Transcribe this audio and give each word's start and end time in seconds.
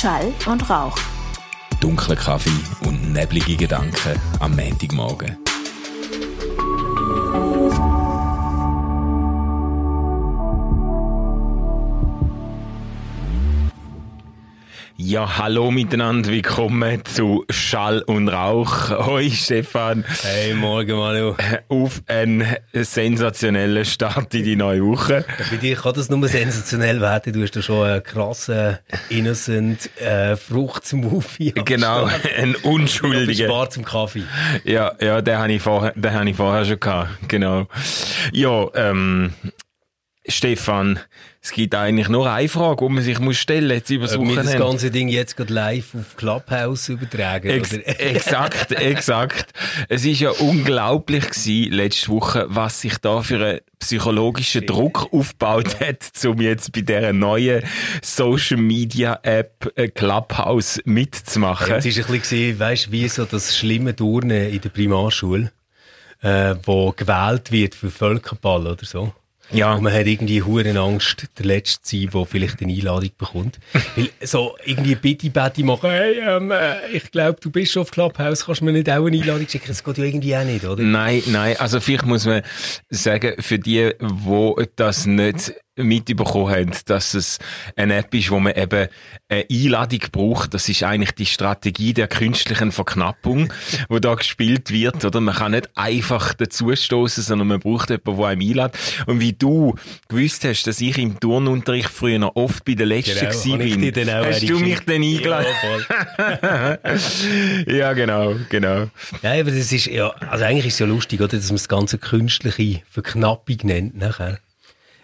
Schall 0.00 0.32
und 0.46 0.70
Rauch. 0.70 0.96
Dunkler 1.78 2.16
Kaffee 2.16 2.48
und 2.86 3.12
neblige 3.12 3.54
Gedanken 3.54 4.18
am 4.38 4.56
Montagmorgen. 4.56 5.36
Ja, 15.10 15.38
hallo 15.38 15.72
miteinander, 15.72 16.30
willkommen 16.30 17.04
zu 17.04 17.44
Schall 17.50 18.00
und 18.02 18.28
Rauch. 18.28 18.90
Hoi 19.08 19.28
Stefan. 19.28 20.04
Hey, 20.22 20.54
morgen 20.54 20.96
Manu. 20.96 21.34
Auf 21.68 22.00
einen 22.06 22.46
sensationellen 22.72 23.84
Start 23.84 24.32
in 24.36 24.44
die 24.44 24.54
neue 24.54 24.86
Woche. 24.86 25.24
Bei 25.50 25.56
dir 25.56 25.74
kann 25.74 25.94
das 25.94 26.10
nur 26.10 26.28
sensationell 26.28 27.00
werden. 27.00 27.32
Du 27.32 27.42
hast 27.42 27.56
da 27.56 27.60
schon 27.60 27.88
einen 27.88 28.04
krassen, 28.04 28.78
innocent 29.08 29.90
äh, 30.00 30.36
Fruchtsmoothie. 30.36 31.54
Genau, 31.64 32.08
ein 32.38 32.54
unschuldiger. 32.54 33.46
Spar 33.46 33.68
zum 33.68 33.84
Kaffee. 33.84 34.22
Ja, 34.62 34.92
ja, 35.00 35.20
den 35.22 35.38
habe 35.38 35.52
ich 35.52 35.60
vorher, 35.60 35.92
den 35.96 36.12
habe 36.12 36.30
ich 36.30 36.36
vorher 36.36 36.64
schon 36.64 36.78
gehabt. 36.78 37.08
Genau. 37.26 37.66
Ja, 38.32 38.68
ähm, 38.76 39.32
Stefan, 40.28 41.00
es 41.42 41.52
gibt 41.52 41.74
eigentlich 41.74 42.10
nur 42.10 42.30
eine 42.30 42.48
Frage, 42.48 42.84
die 42.86 42.92
man 42.92 43.02
sich 43.02 43.18
muss 43.18 43.38
stellen 43.38 43.70
jetzt 43.70 43.88
über 43.88 44.04
das 44.04 44.14
Ob 44.14 44.26
Wochenende. 44.26 44.52
das 44.52 44.60
ganze 44.60 44.90
Ding 44.90 45.08
jetzt 45.08 45.38
gerade 45.38 45.54
live 45.54 45.94
auf 45.94 46.16
Clubhouse 46.16 46.90
übertragen, 46.90 47.48
Ex 47.48 47.72
oder? 47.72 47.98
exakt, 47.98 48.72
exakt. 48.72 49.52
Es 49.88 50.04
ist 50.04 50.20
ja 50.20 50.30
unglaublich 50.30 51.30
gewesen, 51.30 51.72
letzte 51.72 52.08
Woche, 52.08 52.44
was 52.48 52.82
sich 52.82 52.98
da 52.98 53.22
für 53.22 53.42
einen 53.42 53.60
psychologischen 53.78 54.66
Druck 54.66 55.08
aufgebaut 55.12 55.80
hat, 55.80 56.10
um 56.26 56.42
jetzt 56.42 56.72
bei 56.72 56.82
dieser 56.82 57.14
neuen 57.14 57.62
Social 58.02 58.58
Media 58.58 59.18
App 59.22 59.72
äh, 59.76 59.88
Clubhouse 59.88 60.82
mitzumachen. 60.84 61.72
Es 61.76 61.86
war 61.86 62.06
ein 62.06 62.20
bisschen, 62.20 62.58
weißt 62.58 62.88
du, 62.88 62.92
wie 62.92 63.08
so 63.08 63.24
das 63.24 63.56
schlimme 63.56 63.96
Turnen 63.96 64.50
in 64.52 64.60
der 64.60 64.68
Primarschule, 64.68 65.50
äh, 66.20 66.54
wo 66.64 66.92
gewählt 66.92 67.50
wird 67.50 67.74
für 67.74 67.90
Völkerball 67.90 68.66
oder 68.66 68.84
so. 68.84 69.14
Ja. 69.52 69.74
Und 69.74 69.82
man 69.82 69.92
hat 69.92 70.06
irgendwie 70.06 70.42
hure 70.42 70.78
Angst, 70.78 71.26
der 71.38 71.46
Letzte 71.46 71.82
zu 71.82 71.96
sein, 71.96 72.10
der 72.12 72.26
vielleicht 72.26 72.62
eine 72.62 72.72
Einladung 72.72 73.10
bekommt. 73.16 73.58
Weil 73.96 74.10
so 74.22 74.56
irgendwie 74.64 74.94
Bitte-Bette 74.94 75.64
machen, 75.64 75.90
hey, 75.90 76.20
ähm, 76.20 76.50
äh, 76.50 76.88
ich 76.92 77.10
glaube, 77.10 77.38
du 77.40 77.50
bist 77.50 77.72
schon 77.72 77.82
auf 77.82 77.90
Clubhouse, 77.90 78.46
kannst 78.46 78.60
du 78.60 78.64
mir 78.64 78.72
nicht 78.72 78.90
auch 78.90 79.06
eine 79.06 79.16
Einladung 79.16 79.48
schicken? 79.48 79.68
Das 79.68 79.82
geht 79.82 79.98
ja 79.98 80.04
irgendwie 80.04 80.36
auch 80.36 80.44
nicht, 80.44 80.64
oder? 80.64 80.82
Nein, 80.82 81.22
nein, 81.26 81.56
also 81.58 81.80
vielleicht 81.80 82.06
muss 82.06 82.26
man 82.26 82.42
sagen, 82.90 83.34
für 83.40 83.58
die, 83.58 83.92
wo 83.98 84.56
das 84.76 85.06
nicht 85.06 85.54
mitbekommen 85.76 86.50
haben, 86.50 86.72
dass 86.86 87.14
es 87.14 87.38
eine 87.76 87.96
App 87.96 88.14
ist, 88.14 88.30
wo 88.30 88.40
man 88.40 88.54
eben 88.54 88.88
eine 89.28 89.46
Einladung 89.50 90.00
braucht. 90.12 90.54
Das 90.54 90.68
ist 90.68 90.82
eigentlich 90.82 91.12
die 91.12 91.26
Strategie 91.26 91.94
der 91.94 92.08
künstlichen 92.08 92.72
Verknappung, 92.72 93.52
wo 93.88 93.98
da 93.98 94.14
gespielt 94.14 94.70
wird, 94.70 95.04
oder? 95.04 95.20
Man 95.20 95.34
kann 95.34 95.52
nicht 95.52 95.68
einfach 95.76 96.34
dazustoßen, 96.34 97.22
sondern 97.22 97.48
man 97.48 97.60
braucht 97.60 97.90
jemanden, 97.90 98.16
der 98.16 98.26
einem 98.26 98.40
einlädt. 98.40 98.72
Und 99.06 99.20
wie 99.20 99.32
du 99.32 99.74
gewusst 100.08 100.44
hast, 100.44 100.64
dass 100.66 100.80
ich 100.80 100.98
im 100.98 101.18
Turnunterricht 101.20 101.88
früher 101.88 102.18
noch 102.18 102.36
oft 102.36 102.64
bei 102.64 102.74
den 102.74 102.88
Letzten 102.88 103.30
Genau, 103.30 103.58
bin, 103.58 104.10
auch 104.10 104.26
hast 104.26 104.48
du 104.48 104.58
mich 104.58 104.80
dann 104.80 105.02
eingeladen? 105.02 105.46
Ja. 106.12 106.78
Ja, 107.80 107.92
genau, 107.92 108.34
genau. 108.48 108.88
Ja, 109.22 109.32
aber 109.32 109.50
das 109.50 109.72
ist 109.72 109.86
ja, 109.86 110.08
also 110.08 110.44
eigentlich 110.44 110.66
ist 110.66 110.74
es 110.74 110.78
ja 110.80 110.86
lustig, 110.86 111.20
oder, 111.20 111.36
dass 111.36 111.48
man 111.48 111.56
das 111.56 111.68
Ganze 111.68 111.98
künstliche 111.98 112.82
Verknappung 112.90 113.58
nennt, 113.62 113.96
nachher. 113.96 114.38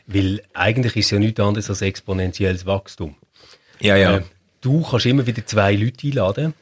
Weil 0.07 0.43
eigentlich 0.55 0.97
ist 0.97 1.07
es 1.07 1.11
ja 1.11 1.19
nichts 1.19 1.41
anderes 1.41 1.69
als 1.69 1.83
exponentielles 1.83 2.67
Wachstum. 2.67 3.17
Ja, 3.81 3.97
ja. 3.97 4.19
Äh, 4.19 4.23
du 4.61 4.83
kannst 4.83 5.07
immer 5.07 5.27
wieder 5.27 5.45
zwei 5.45 5.75
Leute 5.75 6.07
einladen. 6.07 6.55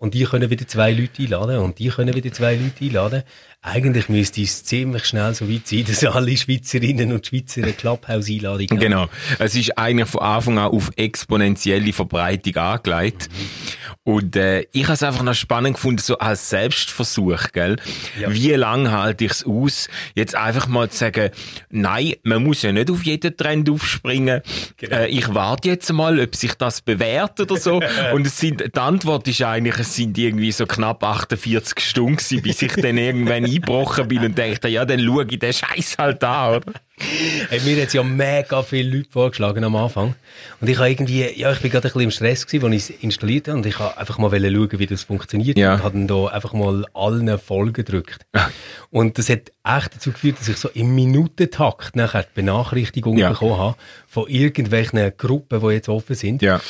Und 0.00 0.14
die 0.14 0.24
können 0.24 0.48
wieder 0.48 0.66
zwei 0.66 0.92
Leute 0.92 1.22
einladen. 1.22 1.58
Und 1.58 1.78
die 1.78 1.88
können 1.88 2.14
wieder 2.14 2.32
zwei 2.32 2.54
Leute 2.54 2.84
einladen. 2.84 3.22
Eigentlich 3.60 4.08
müsste 4.08 4.40
es 4.40 4.64
ziemlich 4.64 5.04
schnell 5.04 5.34
so 5.34 5.46
weit 5.50 5.66
sein, 5.66 5.84
dass 5.86 6.02
alle 6.04 6.34
Schweizerinnen 6.34 7.12
und 7.12 7.26
Schweizer 7.26 7.62
eine 7.62 7.74
Clubhouse-Einladung 7.74 8.66
haben. 8.70 8.78
Genau. 8.78 9.08
Es 9.38 9.54
ist 9.54 9.76
eigentlich 9.76 10.08
von 10.08 10.22
Anfang 10.22 10.58
an 10.58 10.70
auf 10.70 10.90
exponentielle 10.96 11.92
Verbreitung 11.92 12.56
angelegt. 12.56 13.28
Und 14.02 14.34
äh, 14.34 14.64
ich 14.72 14.84
habe 14.84 14.94
es 14.94 15.02
einfach 15.02 15.22
noch 15.22 15.34
spannend 15.34 15.74
gefunden, 15.74 16.00
so 16.00 16.16
als 16.16 16.48
Selbstversuch, 16.48 17.52
gell? 17.52 17.76
Ja. 18.18 18.32
Wie 18.32 18.52
lange 18.52 18.90
halte 18.92 19.26
ich 19.26 19.32
es 19.32 19.46
aus, 19.46 19.88
jetzt 20.14 20.34
einfach 20.34 20.68
mal 20.68 20.88
zu 20.88 20.96
sagen, 20.96 21.30
nein, 21.68 22.14
man 22.22 22.42
muss 22.42 22.62
ja 22.62 22.72
nicht 22.72 22.90
auf 22.90 23.04
jeden 23.04 23.36
Trend 23.36 23.68
aufspringen. 23.68 24.40
Genau. 24.78 24.96
Äh, 24.96 25.08
ich 25.08 25.34
warte 25.34 25.68
jetzt 25.68 25.92
mal, 25.92 26.18
ob 26.18 26.34
sich 26.34 26.54
das 26.54 26.80
bewährt 26.80 27.40
oder 27.40 27.56
so. 27.58 27.82
Und 28.14 28.26
es 28.26 28.38
sind, 28.38 28.74
die 28.74 28.80
Antwort 28.80 29.28
ist 29.28 29.42
eigentlich, 29.42 29.78
es 29.78 29.94
sind 29.94 30.16
irgendwie 30.16 30.52
so 30.52 30.64
knapp 30.64 31.04
48 31.04 31.78
Stunden 31.78 32.16
gewesen, 32.16 32.40
bis 32.40 32.62
ich 32.62 32.72
dann 32.72 32.96
irgendwann 32.96 33.44
eingebrochen 33.44 34.08
bin 34.08 34.24
und 34.24 34.38
dachte, 34.38 34.68
ja, 34.68 34.86
dann 34.86 35.00
schaue 35.00 35.26
ich 35.28 35.38
den 35.38 35.52
Scheiß 35.52 35.96
halt 35.98 36.24
an, 36.24 36.56
oder? 36.56 36.72
Hey, 37.48 37.60
mir 37.64 37.82
hat 37.82 37.94
ja 37.94 38.02
mega 38.02 38.62
viele 38.62 38.98
Leute 38.98 39.10
vorgeschlagen 39.10 39.64
am 39.64 39.74
Anfang. 39.74 40.14
Und 40.60 40.68
ich 40.68 40.76
habe 40.78 40.90
irgendwie, 40.90 41.24
ja, 41.34 41.50
ich 41.52 41.60
bin 41.60 41.70
gerade 41.70 41.88
ein 41.88 41.92
bisschen 41.92 42.02
im 42.02 42.10
Stress 42.10 42.46
gewesen, 42.46 42.66
als 42.72 42.74
ich 42.90 42.96
es 42.96 43.02
installiert 43.02 43.48
habe. 43.48 43.56
Und 43.58 43.66
ich 43.66 43.78
habe 43.78 43.96
einfach 43.96 44.18
mal 44.18 44.30
schauen, 44.30 44.78
wie 44.78 44.86
das 44.86 45.02
funktioniert. 45.04 45.56
Ja. 45.58 45.74
Und 45.74 45.82
habe 45.82 45.98
dann 45.98 46.06
da 46.06 46.26
einfach 46.26 46.52
mal 46.52 46.84
allen 46.92 47.38
Folgen 47.38 47.72
gedrückt. 47.72 48.26
Und 48.90 49.16
das 49.18 49.30
hat 49.30 49.50
echt 49.64 49.94
dazu 49.96 50.12
geführt, 50.12 50.38
dass 50.40 50.48
ich 50.48 50.56
so 50.58 50.68
im 50.74 50.94
Minutentakt 50.94 51.96
nachher 51.96 52.22
die 52.24 52.28
Benachrichtigungen 52.34 53.18
Ja. 53.18 53.30
bekommen 53.30 53.56
habe 53.56 53.76
von 54.06 54.28
irgendwelchen 54.28 55.12
Gruppen, 55.16 55.60
die 55.60 55.66
jetzt 55.74 55.88
offen 55.88 56.14
sind. 56.14 56.42
Ja. 56.42 56.60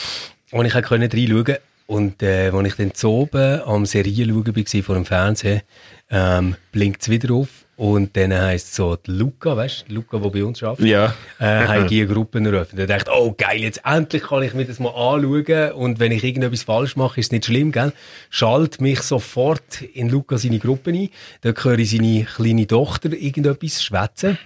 Und 0.52 0.64
ich 0.66 0.72
konnte 0.72 1.16
reinschauen. 1.16 1.56
Und 1.86 2.22
äh, 2.22 2.50
als 2.54 2.68
ich 2.68 2.74
dann 2.76 2.94
zu 2.94 3.10
oben 3.10 3.62
am 3.62 3.84
Serien 3.84 4.28
schauen 4.28 4.46
war 4.56 4.82
vor 4.84 4.94
dem 4.94 5.04
Fernsehen, 5.04 5.62
ähm, 6.08 6.54
blinkt 6.72 7.02
es 7.02 7.08
wieder 7.08 7.34
auf. 7.34 7.48
Und 7.76 8.14
dann 8.14 8.34
heisst 8.38 8.66
es 8.68 8.76
so, 8.76 8.94
die 8.96 9.10
Luca, 9.10 9.56
weißt 9.56 9.86
du, 9.88 9.94
Luca, 9.94 10.18
der 10.18 10.28
bei 10.28 10.44
uns 10.44 10.62
arbeitet, 10.62 10.84
Ja. 10.86 11.14
äh, 11.38 11.66
haben 11.66 11.88
die 11.88 12.06
Gruppen 12.06 12.44
eröffnet. 12.44 12.82
Und 12.82 12.90
dachte, 12.90 13.10
oh 13.14 13.34
geil, 13.34 13.60
jetzt 13.62 13.80
endlich 13.86 14.22
kann 14.24 14.42
ich 14.42 14.52
mir 14.52 14.66
das 14.66 14.78
mal 14.80 14.90
anschauen. 14.90 15.72
Und 15.72 15.98
wenn 15.98 16.12
ich 16.12 16.22
irgendetwas 16.22 16.62
falsch 16.64 16.96
mache, 16.96 17.18
ist 17.20 17.28
es 17.28 17.32
nicht 17.32 17.46
schlimm, 17.46 17.72
gell? 17.72 17.94
Schalt 18.28 18.82
mich 18.82 19.00
sofort 19.00 19.80
in 19.94 20.10
Luca 20.10 20.36
seine 20.36 20.58
Gruppe 20.58 20.90
ein. 20.90 21.08
Dann 21.40 21.54
höre 21.58 21.78
ich 21.78 21.90
seine 21.92 22.24
kleine 22.24 22.66
Tochter 22.66 23.14
irgendetwas 23.14 23.82
schwätzen. 23.82 24.36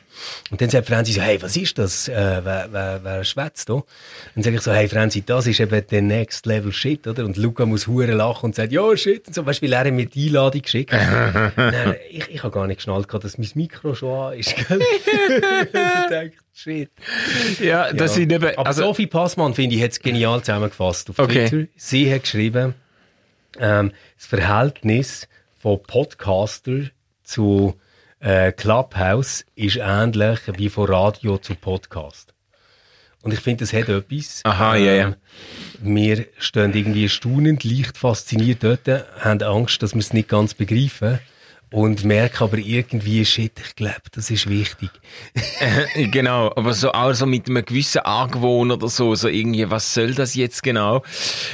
Und 0.53 0.61
dann 0.61 0.71
sagt 0.71 0.87
Franzi 0.87 1.11
so, 1.11 1.21
hey, 1.21 1.43
was 1.43 1.56
ist 1.56 1.77
das? 1.77 2.06
Äh, 2.06 2.12
wer, 2.45 2.69
wer, 2.71 3.01
wer 3.03 3.25
schwätzt 3.25 3.69
da? 3.69 3.83
Dann 4.37 4.45
sage 4.45 4.55
ich 4.55 4.62
so, 4.62 4.73
hey 4.73 4.87
Franzi, 4.87 5.23
das 5.27 5.49
ist 5.49 5.59
eben 5.59 5.85
der 5.91 6.03
Next 6.03 6.47
Level 6.47 6.73
Shit, 6.73 7.09
oder? 7.09 7.25
Und 7.25 7.37
Luca 7.37 7.67
muss 7.67 7.89
hure 7.89 8.12
lachen 8.12 8.45
und 8.47 8.55
sagt, 8.55 8.71
ja, 8.71 8.97
shit. 8.97 9.27
Und 9.27 9.35
so, 9.35 9.45
weißt 9.45 9.61
du, 9.61 9.67
weil 9.67 9.73
er 9.73 9.91
mir 9.91 10.06
die 10.06 10.29
Einladung 10.29 10.62
geschickt 10.62 10.93
hat. 10.93 11.53
Ich, 12.14 12.28
ich 12.30 12.42
habe 12.44 12.54
gar 12.54 12.66
nicht 12.69 12.76
geschnallt, 12.76 13.12
dass 13.12 13.38
mein 13.38 13.50
Mikro 13.54 13.94
schon 13.94 14.32
an 14.32 14.38
ist, 14.38 14.54
gell? 14.54 14.80
ich 15.66 16.08
denke, 16.08 16.36
shit. 16.52 16.91
Ja, 17.60 17.92
das 17.92 18.14
sind 18.14 18.30
eben, 18.30 18.56
Aber 18.56 18.69
also, 18.69 18.82
Sophie 18.84 19.08
Passmann, 19.08 19.52
finde 19.54 19.75
ich, 19.75 19.82
hat 19.82 19.91
es 19.91 20.00
genial 20.00 20.41
zusammengefasst 20.41 21.10
auf 21.10 21.19
Okay. 21.19 21.48
Twitter. 21.48 21.72
Sie 21.76 22.12
hat 22.12 22.22
geschrieben, 22.22 22.75
ähm, 23.58 23.92
das 24.16 24.26
Verhältnis 24.26 25.28
von 25.60 25.82
Podcaster 25.82 26.82
zu 27.25 27.75
äh, 28.20 28.52
Clubhouse 28.52 29.44
ist 29.56 29.76
ähnlich 29.76 30.38
wie 30.56 30.69
von 30.69 30.86
Radio 30.86 31.38
zu 31.38 31.56
Podcast. 31.56 32.32
Und 33.22 33.32
ich 33.32 33.41
finde, 33.41 33.64
das 33.64 33.72
hat 33.72 33.88
etwas. 33.88 34.42
Aha, 34.44 34.76
ja, 34.76 34.92
ja. 34.92 35.16
Wir 35.81 36.26
stehen 36.38 36.75
irgendwie 36.75 37.08
staunend, 37.08 37.64
leicht 37.64 37.98
fasziniert 37.98 38.62
dort, 38.62 38.86
haben 39.19 39.42
Angst, 39.42 39.82
dass 39.82 39.94
wir 39.94 40.00
es 40.00 40.12
nicht 40.12 40.28
ganz 40.28 40.54
begreifen. 40.54 41.19
Und 41.70 42.04
merken 42.04 42.44
aber 42.44 42.58
irgendwie, 42.58 43.25
shit, 43.25 43.52
ich 43.64 43.75
glaube, 43.75 44.02
das 44.12 44.30
ist 44.30 44.48
wichtig. 44.48 44.91
genau, 46.10 46.52
aber 46.54 46.72
so 46.72 46.92
also 46.92 47.26
mit 47.26 47.48
einem 47.48 47.64
gewissen 47.64 48.02
Argwohn 48.02 48.70
oder 48.70 48.88
so, 48.88 49.14
so 49.14 49.28
irgendwie, 49.28 49.69
was 49.70 49.93
soll 49.93 50.14
das 50.14 50.34
jetzt 50.34 50.62
genau? 50.62 51.02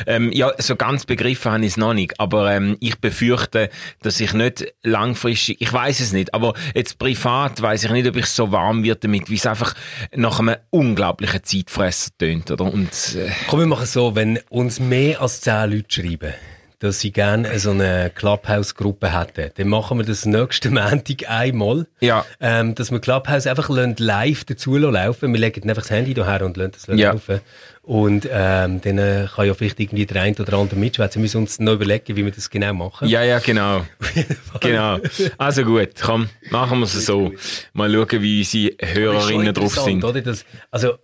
Ähm, 0.07 0.31
ja, 0.33 0.53
so 0.59 0.77
ganz 0.77 1.07
begriffen 1.07 1.53
habe 1.53 1.65
ich 1.65 1.73
es 1.73 1.77
noch 1.77 1.95
nicht, 1.95 2.21
aber 2.21 2.53
ähm, 2.53 2.77
ich 2.81 2.99
befürchte, 3.01 3.71
dass 4.03 4.21
ich 4.21 4.35
nicht 4.35 4.75
langfristig, 4.83 5.61
ich 5.61 5.73
weiß 5.73 6.01
es 6.01 6.13
nicht, 6.13 6.35
aber 6.35 6.55
jetzt 6.75 6.99
privat 6.99 7.63
weiß 7.63 7.85
ich 7.85 7.91
nicht, 7.91 8.07
ob 8.07 8.17
ich 8.17 8.27
so 8.27 8.53
warm 8.53 8.83
wird 8.83 9.03
damit, 9.05 9.31
wie 9.31 9.37
es 9.37 9.47
einfach 9.47 9.75
nach 10.15 10.39
einem 10.39 10.57
unglaublichen 10.71 11.43
Zeitfresser 11.43 12.11
tönt, 12.19 12.51
oder? 12.51 12.65
Und 12.65 13.17
äh, 13.17 13.31
Komm, 13.49 13.61
wir 13.61 13.67
machen 13.67 13.85
es 13.85 13.93
so, 13.93 14.15
wenn 14.15 14.39
uns 14.51 14.81
mehr 14.81 15.21
als 15.23 15.41
zehn 15.41 15.71
Leute 15.71 15.87
schreiben, 15.89 16.35
dass 16.81 17.01
sie 17.01 17.13
gerne 17.13 17.59
so 17.59 17.71
eine 17.71 18.11
Clubhouse-Gruppe 18.15 19.17
hätten, 19.19 19.51
dann 19.57 19.69
machen 19.69 19.99
wir 19.99 20.05
das 20.05 20.27
nächste 20.27 20.71
Montag 20.71 21.31
einmal. 21.31 21.87
Ja. 22.01 22.25
Ähm, 22.41 22.75
dass 22.75 22.91
wir 22.91 23.01
Clubhouse 23.01 23.47
einfach 23.47 23.69
live 23.99 24.45
dazu 24.45 24.77
laufen. 24.77 25.33
Wir 25.33 25.41
legen 25.41 25.69
einfach 25.69 25.83
das 25.83 25.91
Handy 25.91 26.15
daher 26.15 26.45
und 26.45 26.57
lassen 26.57 26.73
das 26.73 26.99
Ja. 26.99 27.13
laufen. 27.13 27.41
Und 27.83 28.29
ähm, 28.31 28.81
dann 28.81 28.99
äh, 28.99 29.27
kann 29.35 29.47
ja 29.47 29.55
vielleicht 29.55 29.81
irgendwie 29.81 30.07
der 30.07 30.23
eine 30.23 30.37
oder 30.37 30.55
andere 30.59 30.79
mitschwätzen. 30.79 31.21
Wir 31.21 31.25
müssen 31.25 31.39
uns 31.39 31.59
noch 31.61 31.73
überlegen, 31.75 32.17
wie 32.17 32.25
wir 32.25 32.33
das 32.33 32.49
genau 32.49 32.73
machen. 32.73 33.09
ja, 33.09 33.23
ja, 33.23 33.39
genau. 33.41 33.85
genau. 34.61 34.99
Also 35.39 35.65
gut, 35.65 35.91
komm, 36.01 36.29
machen 36.51 36.79
wir 36.79 36.85
es 36.85 36.93
so. 37.05 37.33
Mal 37.73 37.93
schauen, 37.93 38.23
wie 38.23 38.41
unsere 38.41 38.75
Hörerinnen 38.95 39.55
drauf 39.55 39.77
sind. 39.79 40.05
Oder? 40.05 40.21
Das, 40.23 40.45
also, 40.71 40.95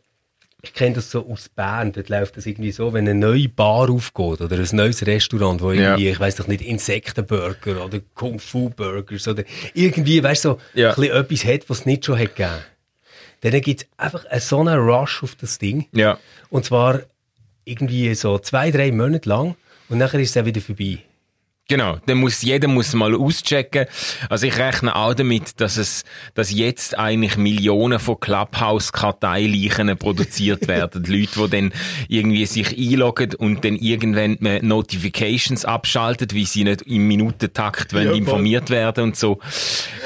ich 0.66 0.74
kenne 0.74 0.96
das 0.96 1.10
so 1.10 1.28
aus 1.30 1.48
Bern, 1.48 1.92
dort 1.92 2.08
läuft 2.08 2.36
das 2.36 2.46
irgendwie 2.46 2.72
so, 2.72 2.92
wenn 2.92 3.08
eine 3.08 3.18
neue 3.18 3.48
Bar 3.48 3.88
aufgeht 3.88 4.40
oder 4.40 4.56
ein 4.56 4.68
neues 4.72 5.06
Restaurant, 5.06 5.60
wo 5.62 5.70
irgendwie, 5.70 6.06
ja. 6.06 6.12
ich 6.12 6.20
weiß 6.20 6.36
doch 6.36 6.48
nicht, 6.48 6.60
Insektenburger 6.60 7.84
oder 7.84 8.00
Kung-Fu-Burgers 8.14 9.28
oder 9.28 9.44
irgendwie, 9.74 10.22
weißt 10.22 10.44
du, 10.44 10.48
so 10.50 10.60
ja. 10.74 10.90
ein 10.90 10.96
bisschen 10.96 11.16
etwas 11.16 11.44
hat, 11.44 11.70
was 11.70 11.78
es 11.80 11.86
nicht 11.86 12.04
schon 12.04 12.18
hat 12.18 12.34
gegeben. 12.34 12.58
Dann 13.42 13.60
gibt 13.60 13.82
es 13.82 13.88
einfach 13.96 14.24
so 14.40 14.60
einen 14.60 14.78
Rush 14.78 15.22
auf 15.22 15.36
das 15.36 15.58
Ding. 15.58 15.86
Ja. 15.92 16.18
Und 16.50 16.64
zwar 16.64 17.02
irgendwie 17.64 18.14
so 18.14 18.38
zwei, 18.38 18.70
drei 18.70 18.90
Monate 18.90 19.28
lang 19.28 19.56
und 19.88 19.98
nachher 19.98 20.20
ist 20.20 20.30
es 20.30 20.42
auch 20.42 20.46
wieder 20.46 20.60
vorbei. 20.60 20.98
Genau, 21.68 21.98
dann 22.06 22.18
muss 22.18 22.42
jeder 22.42 22.68
muss 22.68 22.94
mal 22.94 23.16
auschecken. 23.16 23.86
Also 24.28 24.46
ich 24.46 24.56
rechne 24.56 24.94
auch 24.94 25.14
damit, 25.14 25.60
dass 25.60 25.78
es, 25.78 26.04
dass 26.34 26.52
jetzt 26.52 26.96
eigentlich 26.96 27.36
Millionen 27.36 27.98
von 27.98 28.20
Clubhouse-Karteileichen 28.20 29.96
produziert 29.98 30.68
werden. 30.68 31.02
Leute, 31.04 31.48
die 31.48 31.50
dann 31.50 31.72
irgendwie 32.08 32.46
sich 32.46 32.76
einloggen 32.78 33.34
und 33.34 33.64
dann 33.64 33.74
irgendwann 33.74 34.38
Notifications 34.62 35.64
abschalten, 35.64 36.28
wie 36.30 36.44
sie 36.44 36.62
nicht 36.62 36.82
im 36.82 37.08
Minutentakt 37.08 37.92
ja, 37.92 38.12
informiert 38.12 38.70
werden 38.70 39.02
und 39.02 39.16
so. 39.16 39.40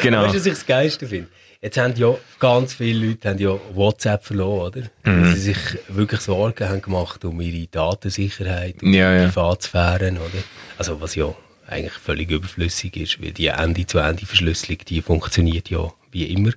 Genau. 0.01 0.23
Weißt 0.23 0.35
du, 0.35 0.39
was 0.39 0.47
ich 0.47 0.53
das 0.55 0.67
Geilste 0.67 1.06
finde? 1.06 1.29
Jetzt 1.61 1.77
haben 1.77 1.93
ja 1.95 2.15
ganz 2.39 2.73
viele 2.73 3.09
Leute 3.09 3.29
haben 3.29 3.39
ja 3.39 3.55
WhatsApp 3.75 4.25
verloren, 4.25 4.69
oder? 4.69 4.81
Mhm. 5.05 5.25
Weil 5.25 5.35
sie 5.35 5.41
sich 5.41 5.59
wirklich 5.89 6.23
Sorgen 6.23 6.67
haben 6.67 6.81
gemacht 6.81 7.23
um 7.27 7.39
ihre 7.39 7.67
Datensicherheit, 7.67 8.83
um 8.83 8.95
ja, 8.95 9.15
ihre 9.15 9.27
Privatsphäre, 9.27 10.11
oder? 10.13 10.43
Also 10.79 10.99
was 11.03 11.15
ja 11.15 11.35
eigentlich 11.70 11.93
völlig 11.93 12.31
überflüssig 12.31 12.96
ist, 12.96 13.22
weil 13.22 13.32
die 13.32 13.49
Ende-zu-Ende-Verschlüsselung, 13.49 14.78
die 14.88 15.02
funktioniert 15.02 15.70
ja 15.70 15.93
wie 16.11 16.25
immer. 16.25 16.52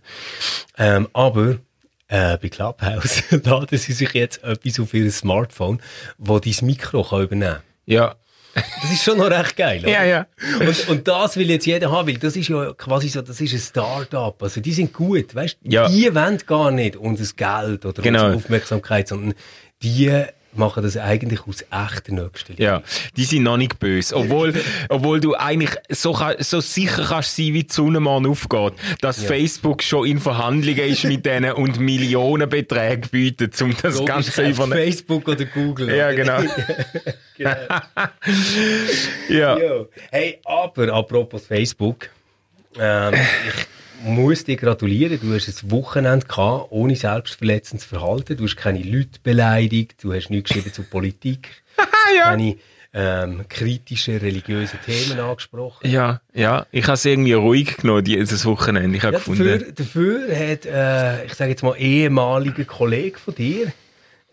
Ähm, 0.78 1.08
aber 1.14 1.60
äh, 2.08 2.38
bei 2.38 2.50
Clubhouse 2.50 3.24
laden 3.44 3.78
sie 3.78 3.94
sich 3.94 4.14
jetzt 4.14 4.44
etwas 4.44 4.80
auf 4.80 4.94
ihr 4.94 5.12
Smartphone, 5.12 5.82
wo 6.18 6.40
dein 6.40 6.56
Mikro 6.62 7.04
kann 7.04 7.24
übernehmen 7.24 7.54
kann. 7.54 7.64
Ja. 7.86 8.16
Das 8.54 8.92
ist 8.92 9.04
schon 9.04 9.18
noch 9.18 9.32
recht 9.32 9.56
geil, 9.56 9.80
oder? 9.80 9.90
Ja, 9.90 10.04
ja. 10.04 10.28
Und, 10.60 10.90
und 10.90 11.08
das 11.08 11.38
will 11.38 11.50
jetzt 11.50 11.66
jeder 11.66 11.92
haben, 11.92 12.08
weil 12.08 12.18
das 12.18 12.36
ist 12.36 12.50
ja 12.50 12.72
quasi 12.74 13.08
so, 13.08 13.24
das 13.24 13.42
ist 13.42 13.52
ein 13.52 13.60
Start-up. 13.60 14.44
Also 14.44 14.62
die 14.62 14.74
sind 14.74 14.94
gut, 14.94 15.34
weißt 15.34 15.58
du? 15.64 15.72
Ja. 15.72 15.90
Die 15.90 16.14
wollen 16.14 16.38
gar 16.46 16.70
nicht 16.70 16.96
unser 16.96 17.34
Geld 17.34 17.84
oder 17.84 18.04
genau. 18.04 18.26
unsere 18.26 18.36
Aufmerksamkeit, 18.36 19.08
sondern 19.08 19.34
die 19.82 20.24
machen 20.58 20.84
das 20.84 20.98
eigentlich 20.98 21.42
aus 21.48 21.62
echter 21.62 22.14
Nächstenliebe. 22.14 22.64
Ja, 22.64 22.84
die 23.16 23.24
sind 23.24 23.44
noch 23.44 23.58
nicht 23.58 23.80
böse. 23.80 24.16
Obwohl, 24.16 24.54
obwohl 24.90 25.20
du 25.20 25.36
eigentlich 25.36 25.72
so, 25.90 26.18
so 26.40 26.62
sicher 26.62 27.06
kannst 27.10 27.36
sein, 27.36 27.54
wie 27.54 27.64
die 27.64 27.74
Sonne 27.74 28.00
morgen 28.00 28.28
aufgeht, 28.28 28.74
dass 29.02 29.22
ja. 29.22 29.28
Facebook 29.28 29.84
schon 29.84 30.08
in 30.08 30.20
Verhandlungen 30.20 30.88
ist 30.88 31.04
mit 31.06 31.26
denen 31.26 31.54
und 31.54 31.80
Millionenbeträge 31.80 33.10
bietet, 33.10 33.60
um 33.62 33.76
das 33.82 33.96
Logisch, 33.96 34.06
Ganze 34.06 34.48
über 34.50 34.68
Facebook 34.68 35.28
oder 35.28 35.46
Google. 35.46 35.96
Ja, 35.96 36.12
genau. 36.12 36.42
genau. 37.38 37.52
ja. 39.30 39.58
Jo. 39.58 39.90
Hey, 40.12 40.40
aber 40.46 40.94
apropos 40.94 41.46
Facebook, 41.46 42.10
ähm, 42.80 43.14
ich 43.14 43.68
muss 44.04 44.44
dir 44.44 44.58
gratulieren. 44.58 45.20
Du 45.20 45.34
hast 45.34 45.48
ein 45.48 45.72
Wochenende 45.72 46.26
gehabt, 46.26 46.68
ohne 46.72 46.96
selbstverletzendes 46.96 47.86
Verhalten. 47.86 48.38
Du 48.38 48.44
hast 48.44 48.58
keine 48.58 48.82
Leute 48.82 49.20
beleidigt. 49.24 50.04
Du 50.04 50.14
hast 50.14 50.30
nichts 50.30 50.50
geschrieben 50.50 50.74
zur 50.74 50.86
Politik. 50.86 51.64
ja. 52.18 52.26
Keine 52.26 52.58
ähm, 52.94 53.46
kritische, 53.50 54.22
religiöse 54.22 54.78
Themen 54.78 55.20
angesprochen. 55.20 55.90
Ja, 55.90 56.22
ja. 56.34 56.66
Ich 56.72 56.84
habe 56.84 56.94
es 56.94 57.06
irgendwie 57.06 57.34
ruhig 57.34 57.78
genommen, 57.78 58.04
dieses 58.04 58.46
Wochenende. 58.46 58.96
Ich 58.98 59.04
ja, 59.04 59.12
gefunden. 59.12 59.46
Dafür, 59.46 59.72
dafür 59.72 60.52
hat, 60.52 60.66
äh, 60.66 61.26
ich 61.26 61.34
sage 61.34 61.52
jetzt 61.52 61.64
mal, 61.64 61.76
ehemaliger 61.76 62.66
Kollege 62.66 63.18
von 63.18 63.34
dir, 63.34 63.74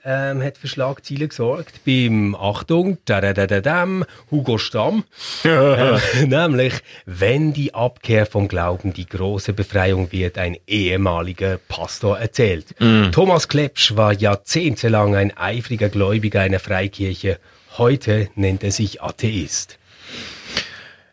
ähm, 0.05 0.43
hat 0.43 0.58
für 0.58 0.69
Schlagzeilen 0.69 1.29
gesorgt 1.29 1.85
beim, 1.85 2.35
Achtung, 2.35 2.99
dadadadadam, 3.05 4.05
Hugo 4.31 4.58
Stamm. 4.58 5.05
äh, 5.44 6.26
nämlich, 6.26 6.75
wenn 7.06 7.52
die 7.52 7.75
Abkehr 7.75 8.26
vom 8.26 8.49
Glauben 8.49 8.93
die 8.93 9.06
große 9.06 9.52
Befreiung 9.52 10.12
wird, 10.12 10.38
ein 10.38 10.56
ehemaliger 10.67 11.58
Pastor 11.69 12.19
erzählt. 12.19 12.75
Mm. 12.79 13.11
Thomas 13.12 13.49
Klepsch 13.49 13.97
war 13.97 14.12
jahrzehntelang 14.12 15.17
ein 15.17 15.37
eifriger 15.37 15.88
Gläubiger 15.88 16.41
einer 16.41 16.61
Freikirche. 16.61 17.38
Heute 17.76 18.29
nennt 18.35 18.64
er 18.64 18.73
sich 18.73 19.02
Atheist. 19.02 19.79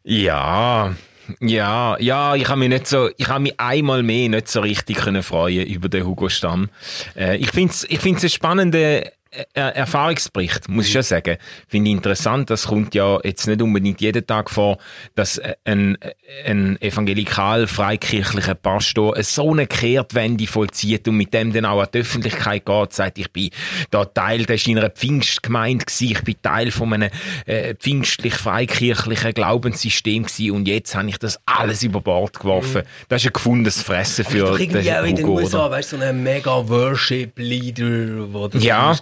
Ja, 0.03 0.95
ja, 1.39 1.97
ja, 1.99 2.35
ich 2.35 2.47
habe 2.47 2.59
mich 2.59 2.69
nicht 2.69 2.87
so, 2.87 3.09
ich 3.17 3.27
habe 3.27 3.41
mich 3.41 3.59
einmal 3.59 4.03
mehr 4.03 4.29
nicht 4.29 4.47
so 4.47 4.61
richtig 4.61 4.97
können 4.97 5.23
freuen 5.23 5.65
über 5.65 5.89
den 5.89 6.05
Hugo 6.05 6.29
Stamm. 6.29 6.69
Äh, 7.15 7.37
ich 7.37 7.51
finde 7.51 7.73
es 7.73 7.85
ich 7.89 7.99
find's 7.99 8.23
eine 8.23 8.29
spannende 8.29 9.11
Erfahrungsbericht, 9.53 10.69
muss 10.69 10.87
ich 10.87 10.93
schon 10.93 11.03
sagen. 11.03 11.37
Finde 11.67 11.89
ich 11.89 11.95
interessant. 11.95 12.49
Das 12.49 12.67
kommt 12.67 12.95
ja 12.95 13.19
jetzt 13.23 13.47
nicht 13.47 13.61
unbedingt 13.61 14.01
jeden 14.01 14.25
Tag 14.25 14.49
vor, 14.49 14.77
dass 15.15 15.39
ein, 15.65 15.97
ein 16.45 16.81
evangelikal-freikirchlicher 16.81 18.55
Pastor 18.55 19.21
so 19.23 19.51
eine 19.51 19.67
Kehrtwende 19.67 20.47
vollzieht 20.47 21.07
und 21.07 21.17
mit 21.17 21.33
dem 21.33 21.53
dann 21.53 21.65
auch 21.65 21.81
an 21.81 21.87
die 21.93 21.99
Öffentlichkeit 21.99 22.65
geht, 22.65 22.93
sagt, 22.93 23.17
ich 23.17 23.31
bin 23.31 23.49
da 23.91 24.05
Teil, 24.05 24.45
das 24.45 24.65
war 24.65 24.71
in 24.71 24.79
einer 24.79 24.89
Pfingstgemeinde 24.89 25.85
gewesen, 25.85 26.11
ich 26.11 26.21
bin 26.23 26.35
Teil 26.41 26.71
von 26.71 26.93
einem 26.93 27.09
äh, 27.45 27.75
pfingstlich-freikirchlichen 27.75 29.33
Glaubenssystem 29.33 30.23
gewesen 30.23 30.51
und 30.51 30.67
jetzt 30.67 30.95
habe 30.95 31.09
ich 31.09 31.17
das 31.17 31.39
alles 31.45 31.83
über 31.83 32.01
Bord 32.01 32.39
geworfen. 32.39 32.81
Mhm. 32.81 33.05
Das 33.09 33.21
ist 33.21 33.27
ein 33.27 33.33
gefundenes 33.33 33.81
Fressen 33.81 34.25
für 34.25 34.57
den 34.57 34.77
auch 34.99 35.05
in 35.05 35.15
den 35.15 35.25
USA, 35.25 35.69
weißt 35.69 35.93
du, 35.93 35.97
so 35.97 36.03
ein 36.03 36.23
mega 36.23 36.67
Worship-Leader, 36.67 38.33
wo 38.33 38.47
das 38.47 38.63
ja. 38.63 38.89
war 38.89 38.97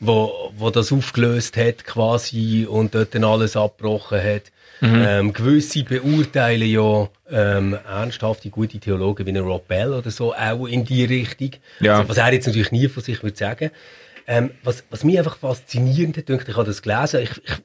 wo, 0.00 0.52
wo 0.56 0.70
das 0.70 0.92
aufgelöst 0.92 1.56
hat 1.56 1.84
quasi 1.84 2.66
und 2.68 2.94
dort 2.94 3.14
dann 3.14 3.24
alles 3.24 3.56
abgebrochen 3.56 4.22
hat. 4.22 4.42
Mhm. 4.80 5.04
Ähm, 5.06 5.32
gewisse 5.32 5.82
beurteilen 5.82 6.68
ja 6.68 7.08
ähm, 7.30 7.76
ernsthafte, 7.88 8.48
gute 8.48 8.78
Theologen 8.78 9.26
wie 9.26 9.36
Rob 9.38 9.66
Bell 9.66 9.92
oder 9.92 10.10
so 10.10 10.34
auch 10.34 10.66
in 10.66 10.84
die 10.84 11.04
Richtung. 11.04 11.50
Ja. 11.80 11.96
Also, 11.96 12.08
was 12.08 12.16
er 12.18 12.32
jetzt 12.32 12.46
natürlich 12.46 12.70
nie 12.70 12.88
von 12.88 13.02
sich 13.02 13.22
würde 13.22 13.36
sagen. 13.36 13.70
Ähm, 14.26 14.50
was, 14.62 14.84
was 14.90 15.04
mich 15.04 15.18
einfach 15.18 15.38
faszinierend 15.38 16.16
hat, 16.16 16.28
ich 16.28 16.56
habe 16.56 16.66
das 16.66 16.82
gelesen, 16.82 17.22
ich, 17.22 17.30
ich 17.30 17.56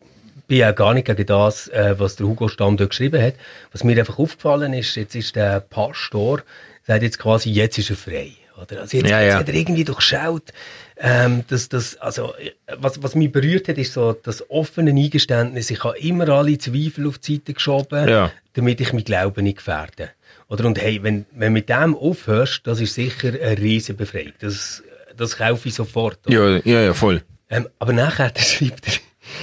bin 0.47 0.57
ja 0.59 0.71
gar 0.71 0.93
nicht 0.93 1.05
gegen 1.05 1.25
das, 1.25 1.67
äh, 1.67 1.95
was 1.97 2.15
der 2.15 2.25
Hugo 2.25 2.47
Stamm 2.47 2.77
dort 2.77 2.91
geschrieben 2.91 3.21
hat. 3.21 3.35
Was 3.71 3.83
mir 3.83 3.97
einfach 3.97 4.17
aufgefallen 4.17 4.73
ist, 4.73 4.95
jetzt 4.95 5.15
ist 5.15 5.35
der 5.35 5.59
Pastor, 5.59 6.41
sagt 6.85 7.03
jetzt 7.03 7.19
quasi, 7.19 7.51
jetzt 7.51 7.77
ist 7.77 7.89
er 7.89 7.95
frei. 7.95 8.31
Oder? 8.61 8.81
Also 8.81 8.97
jetzt, 8.97 9.09
ja, 9.09 9.19
ja. 9.19 9.25
jetzt 9.25 9.35
hat 9.35 9.47
er 9.49 9.53
irgendwie 9.55 9.83
durchschaut, 9.83 10.53
ähm, 10.97 11.43
dass 11.47 11.69
das, 11.69 11.97
also, 11.97 12.33
was, 12.77 13.01
was 13.01 13.15
mich 13.15 13.31
berührt 13.31 13.67
hat, 13.67 13.77
ist 13.77 13.93
so 13.93 14.13
das 14.13 14.49
offene 14.49 14.91
Eingeständnis. 14.91 15.71
Ich 15.71 15.83
habe 15.83 15.97
immer 15.97 16.29
alle 16.29 16.57
Zweifel 16.57 17.07
auf 17.07 17.17
die 17.17 17.35
Seite 17.35 17.53
geschoben, 17.53 18.07
ja. 18.07 18.31
damit 18.53 18.79
ich 18.81 18.93
mein 18.93 19.03
Glauben 19.03 19.43
nicht 19.43 19.57
gefährde. 19.57 20.11
Oder, 20.47 20.65
und 20.65 20.79
hey, 20.79 21.01
wenn, 21.01 21.25
wenn 21.31 21.53
mit 21.53 21.69
dem 21.69 21.95
aufhörst, 21.95 22.61
das 22.65 22.79
ist 22.79 22.93
sicher 22.93 23.29
eine 23.29 23.57
riesen 23.57 23.97
Befreiung. 23.97 24.33
Das, 24.39 24.83
das 25.15 25.37
kaufe 25.37 25.67
ich 25.67 25.73
sofort. 25.73 26.19
Ja, 26.27 26.57
ja, 26.57 26.81
ja, 26.81 26.93
voll. 26.93 27.23
Ähm, 27.49 27.67
aber 27.79 27.93
nachher 27.93 28.31
schreibt 28.37 28.87
er, 28.87 28.93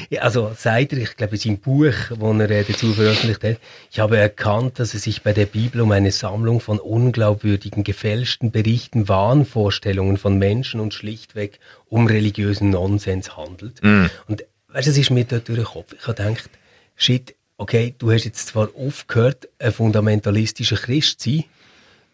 ja, 0.08 0.22
also 0.22 0.52
sagt 0.56 0.92
er, 0.92 0.98
ich 0.98 1.16
glaube, 1.16 1.34
in 1.34 1.40
seinem 1.40 1.58
Buch, 1.58 1.92
das 2.08 2.18
er 2.18 2.50
äh, 2.50 2.64
dazu 2.64 2.92
veröffentlicht 2.92 3.44
hat, 3.44 3.56
ich 3.90 4.00
habe 4.00 4.16
erkannt, 4.16 4.78
dass 4.78 4.94
es 4.94 5.02
sich 5.02 5.22
bei 5.22 5.32
der 5.32 5.46
Bibel 5.46 5.80
um 5.80 5.92
eine 5.92 6.12
Sammlung 6.12 6.60
von 6.60 6.78
unglaubwürdigen, 6.78 7.84
gefälschten 7.84 8.50
Berichten, 8.50 9.08
Wahnvorstellungen 9.08 10.16
von 10.16 10.38
Menschen 10.38 10.80
und 10.80 10.94
schlichtweg 10.94 11.58
um 11.88 12.06
religiösen 12.06 12.70
Nonsens 12.70 13.36
handelt. 13.36 13.82
Mm. 13.82 14.06
Und 14.26 14.44
weißt 14.68 14.86
du, 14.86 14.90
es 14.90 14.98
ist 14.98 15.10
mir 15.10 15.24
dort 15.24 15.48
durch 15.48 15.58
den 15.58 15.66
Kopf. 15.66 15.94
Ich 15.98 16.06
habe 16.06 16.14
gedacht, 16.14 16.50
shit, 16.96 17.34
okay, 17.56 17.94
du 17.98 18.10
hast 18.10 18.24
jetzt 18.24 18.48
zwar 18.48 18.68
aufgehört, 18.76 19.48
ein 19.58 19.72
fundamentalistischer 19.72 20.76
Christ 20.76 21.20
zu 21.20 21.30
sein, 21.30 21.44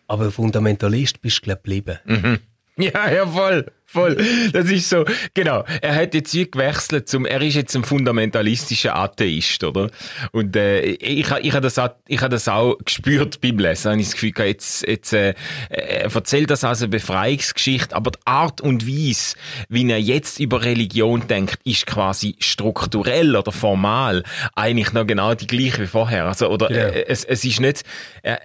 aber 0.09 0.27
ein 0.27 0.33
Fundamentalist 0.33 1.21
bist 1.21 1.39
du, 1.39 1.43
glaube 1.43 1.61
ich, 1.65 1.85
geblieben. 1.85 1.99
Mhm. 2.05 2.39
Ja, 2.79 3.11
ja, 3.11 3.27
voll, 3.27 3.65
voll. 3.87 4.17
Das 4.53 4.71
ist 4.71 4.91
so, 4.91 5.07
genau. 5.33 5.65
Er 5.81 5.95
hat 5.95 6.13
jetzt 6.13 6.31
hier 6.31 6.51
gewechselt 6.51 7.09
zum, 7.09 7.25
er 7.25 7.41
ist 7.41 7.55
jetzt 7.55 7.75
ein 7.75 7.85
fundamentalistischer 7.85 8.95
Atheist, 8.95 9.65
oder? 9.65 9.91
Und, 10.33 10.57
äh, 10.57 10.83
ich, 10.83 11.31
ich 11.31 11.53
habe 11.53 11.63
das, 11.63 11.79
auch, 11.79 11.89
ich 12.07 12.21
habe 12.21 12.29
das 12.29 12.49
auch 12.49 12.77
gespürt 12.85 13.41
beim 13.41 13.59
Lesen. 13.59 13.93
Habe 13.93 14.01
ich 14.01 14.09
das 14.09 14.13
Gefühl, 14.13 14.47
jetzt, 14.47 14.87
jetzt, 14.87 15.15
äh, 15.15 15.33
er 15.71 16.15
erzählt 16.15 16.51
das 16.51 16.65
als 16.65 16.83
eine 16.83 16.91
Befreiungsgeschichte, 16.91 17.97
aber 17.97 18.11
die 18.11 18.19
Art 18.27 18.61
und 18.61 18.87
Weise, 18.87 19.37
wie 19.71 19.91
er 19.91 20.01
jetzt 20.01 20.39
über 20.39 20.63
Religion 20.63 21.27
denkt, 21.29 21.59
ist 21.65 21.87
quasi 21.87 22.37
strukturell 22.41 23.37
oder 23.37 23.53
formal 23.53 24.23
eigentlich 24.55 24.93
noch 24.93 25.07
genau 25.07 25.35
die 25.35 25.47
gleiche 25.47 25.81
wie 25.81 25.87
vorher. 25.87 26.27
Also, 26.27 26.51
oder, 26.51 26.71
ja. 26.71 26.89
äh, 26.89 27.07
es, 27.09 27.25
es 27.25 27.43
ist 27.43 27.59
nicht, 27.61 27.85
äh, 28.23 28.37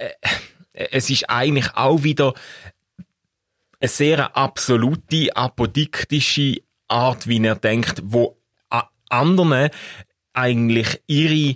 es 0.72 1.10
ist 1.10 1.30
eigentlich 1.30 1.76
auch 1.76 2.04
wieder 2.04 2.34
eine 3.82 3.90
sehr 3.90 4.38
absolute, 4.38 5.36
apodiktische 5.36 6.62
Art, 6.88 7.28
wie 7.28 7.44
er 7.44 7.56
denkt, 7.56 8.02
wo 8.04 8.38
anderen 9.10 9.70
eigentlich 10.34 11.02
ihre 11.08 11.56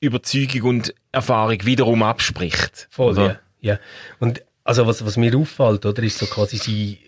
Überzeugung 0.00 0.62
und 0.62 0.94
Erfahrung 1.12 1.64
wiederum 1.64 2.02
abspricht. 2.02 2.88
Voll, 2.90 3.16
ja. 3.16 3.38
ja. 3.60 3.78
Und 4.18 4.42
also 4.64 4.86
was, 4.86 5.04
was 5.04 5.16
mir 5.16 5.36
auffällt, 5.36 5.84
oder, 5.86 6.02
ist 6.02 6.18
so 6.18 6.26
quasi 6.26 6.56
sie, 6.56 6.98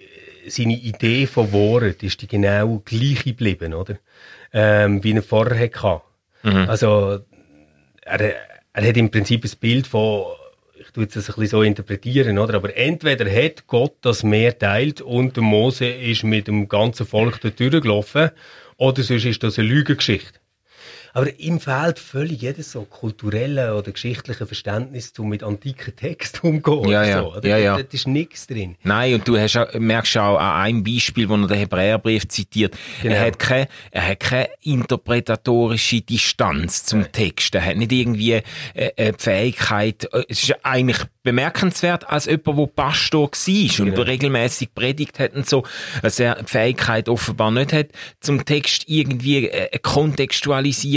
seine 0.48 0.74
Idee 0.74 1.26
von 1.26 1.52
Wort 1.52 2.02
ist 2.02 2.22
die 2.22 2.26
genau 2.26 2.82
gleiche 2.84 3.30
geblieben, 3.30 3.74
oder? 3.74 3.98
Ähm, 4.52 5.02
wie 5.04 5.12
er 5.12 5.22
vorher 5.22 5.70
hatte. 5.70 6.02
Mhm. 6.42 6.68
Also, 6.68 7.20
er, 8.02 8.20
er 8.72 8.88
hat 8.88 8.96
im 8.96 9.10
Prinzip 9.10 9.44
ein 9.44 9.52
Bild 9.60 9.86
von, 9.86 10.24
tue 10.92 11.04
jetzt 11.04 11.16
das 11.16 11.28
ein 11.28 11.34
bisschen 11.34 11.58
so 11.58 11.62
interpretieren, 11.62 12.38
oder? 12.38 12.54
Aber 12.54 12.76
entweder 12.76 13.30
hat 13.30 13.66
Gott 13.66 13.94
das 14.02 14.22
Meer 14.22 14.58
teilt 14.58 15.00
und 15.00 15.36
Mose 15.36 15.86
ist 15.86 16.24
mit 16.24 16.48
dem 16.48 16.68
ganzen 16.68 17.06
Volk 17.06 17.40
dort 17.40 17.58
durchgelaufen, 17.58 18.30
oder 18.76 19.02
sonst 19.02 19.24
ist 19.24 19.42
das 19.42 19.58
eine 19.58 19.68
Lügengeschichte. 19.68 20.41
Aber 21.14 21.38
ihm 21.38 21.60
fehlt 21.60 21.98
völlig 21.98 22.40
jedes 22.42 22.72
so 22.72 22.82
kulturelle 22.84 23.74
oder 23.76 23.92
geschichtliche 23.92 24.46
Verständnis, 24.46 25.12
um 25.18 25.28
mit 25.28 25.42
antiken 25.42 25.94
Texten 25.94 26.46
umzugehen. 26.46 26.90
Ja, 26.90 27.04
ja. 27.04 27.22
So, 27.22 27.40
ja, 27.42 27.56
ja. 27.58 27.76
Da 27.76 27.84
ist 27.90 28.06
nichts 28.06 28.46
drin. 28.46 28.76
Nein, 28.82 29.14
und 29.14 29.28
du 29.28 29.38
hast, 29.38 29.56
auch- 29.56 29.72
merkst 29.74 30.16
auch 30.18 30.38
an 30.38 30.62
einem 30.62 30.84
Beispiel, 30.84 31.28
wo 31.28 31.34
er 31.34 31.46
den 31.46 31.58
Hebräerbrief 31.58 32.26
zitiert, 32.28 32.74
Genau. 33.02 33.14
er 33.14 33.20
hat 33.26 33.38
keine, 33.38 33.68
er 33.90 34.08
hat 34.08 34.20
keine 34.20 34.48
interpretatorische 34.62 36.00
Distanz 36.00 36.84
zum 36.84 37.10
Text. 37.12 37.54
Er 37.54 37.64
hat 37.64 37.76
nicht 37.76 37.92
irgendwie 37.92 38.32
äh, 38.32 38.42
äh, 38.74 39.12
die 39.12 39.18
Fähigkeit, 39.22 40.08
äh, 40.12 40.24
es 40.28 40.42
ist 40.44 40.54
eigentlich 40.64 40.98
bemerkenswert 41.22 42.08
als 42.08 42.26
jemand, 42.26 42.58
der 42.58 42.66
Pastor 42.74 43.30
war 43.30 43.86
und 43.86 43.98
regelmäßig 43.98 44.74
predigt 44.74 45.18
hat 45.20 45.34
und 45.34 45.48
so, 45.48 45.62
dass 46.02 46.18
er 46.18 46.36
die 46.42 46.46
Fähigkeit 46.50 47.08
offenbar 47.08 47.50
nicht 47.50 47.72
hat, 47.72 47.88
zum 48.20 48.44
Text 48.44 48.84
irgendwie 48.88 49.48
äh, 49.48 49.78